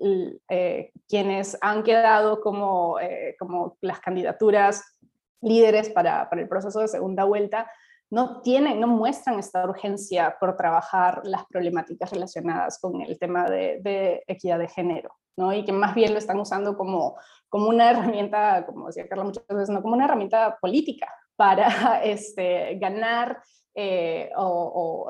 [1.07, 2.97] quienes han quedado como,
[3.39, 4.97] como las candidaturas
[5.41, 7.71] líderes para, para, el proceso de segunda vuelta
[8.11, 14.23] no tienen, no muestran esta urgencia por trabajar las problemáticas relacionadas con el tema de,
[14.27, 15.53] equidad de género, ¿no?
[15.53, 19.45] Y que más bien lo están usando como, como una herramienta, como decía Carla muchas
[19.47, 21.67] veces, no como una herramienta política para
[22.03, 23.41] este, ganar
[23.75, 25.07] eh, o,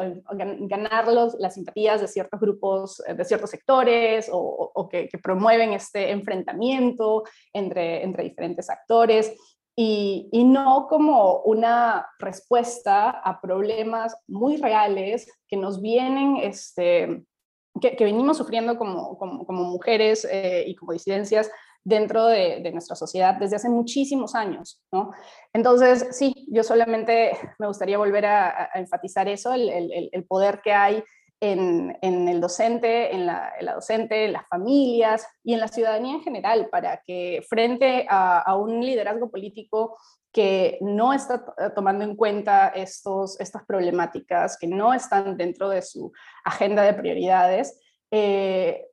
[0.67, 7.23] ganar las simpatías de ciertos grupos, de ciertos sectores, o, que, que, promueven este enfrentamiento
[7.53, 9.33] entre, entre diferentes actores
[9.81, 17.23] y, no como una respuesta a problemas muy reales que nos vienen, este,
[17.79, 21.49] que, venimos sufriendo como, como, mujeres eh, y como disidencias
[21.81, 25.11] dentro de, nuestra sociedad desde hace muchísimos años, ¿no?
[25.53, 30.73] Entonces, sí, yo solamente me gustaría volver a, enfatizar eso, el, el, el, poder que
[30.73, 31.01] hay
[31.41, 36.67] en, el docente, en la, docente, en las familias y en la ciudadanía en general,
[36.69, 39.97] para que frente a, un liderazgo político
[40.31, 46.11] que no está tomando en cuenta estos, estas problemáticas, que no están dentro de su
[46.43, 47.79] agenda de prioridades,
[48.11, 48.85] eh,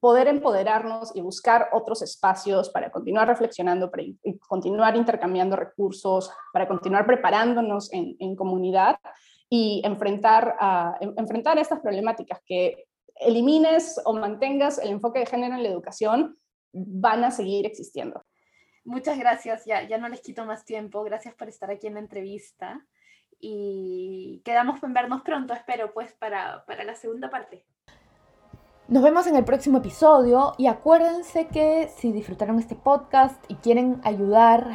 [0.00, 4.02] poder empoderarnos y buscar otros espacios para continuar reflexionando, para
[4.46, 8.98] continuar intercambiando recursos, para continuar preparándonos en comunidad
[9.48, 15.62] y enfrentar, a, enfrentar estas problemáticas que elimines o mantengas el enfoque de género en
[15.62, 16.38] la educación,
[16.72, 18.24] van a seguir existiendo.
[18.84, 22.00] Muchas gracias, ya, ya no les quito más tiempo, gracias por estar aquí en la
[22.00, 22.86] entrevista
[23.40, 27.64] y quedamos en vernos pronto, espero, pues para, para la segunda parte.
[28.88, 34.00] Nos vemos en el próximo episodio y acuérdense que si disfrutaron este podcast y quieren
[34.04, 34.68] ayudar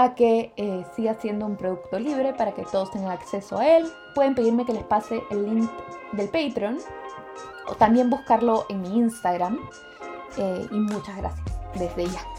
[0.00, 3.84] a que eh, siga siendo un producto libre para que todos tengan acceso a él.
[4.14, 5.70] Pueden pedirme que les pase el link
[6.12, 6.78] del Patreon
[7.66, 9.58] o también buscarlo en mi Instagram.
[10.36, 11.44] Eh, y muchas gracias
[11.74, 12.37] desde ya.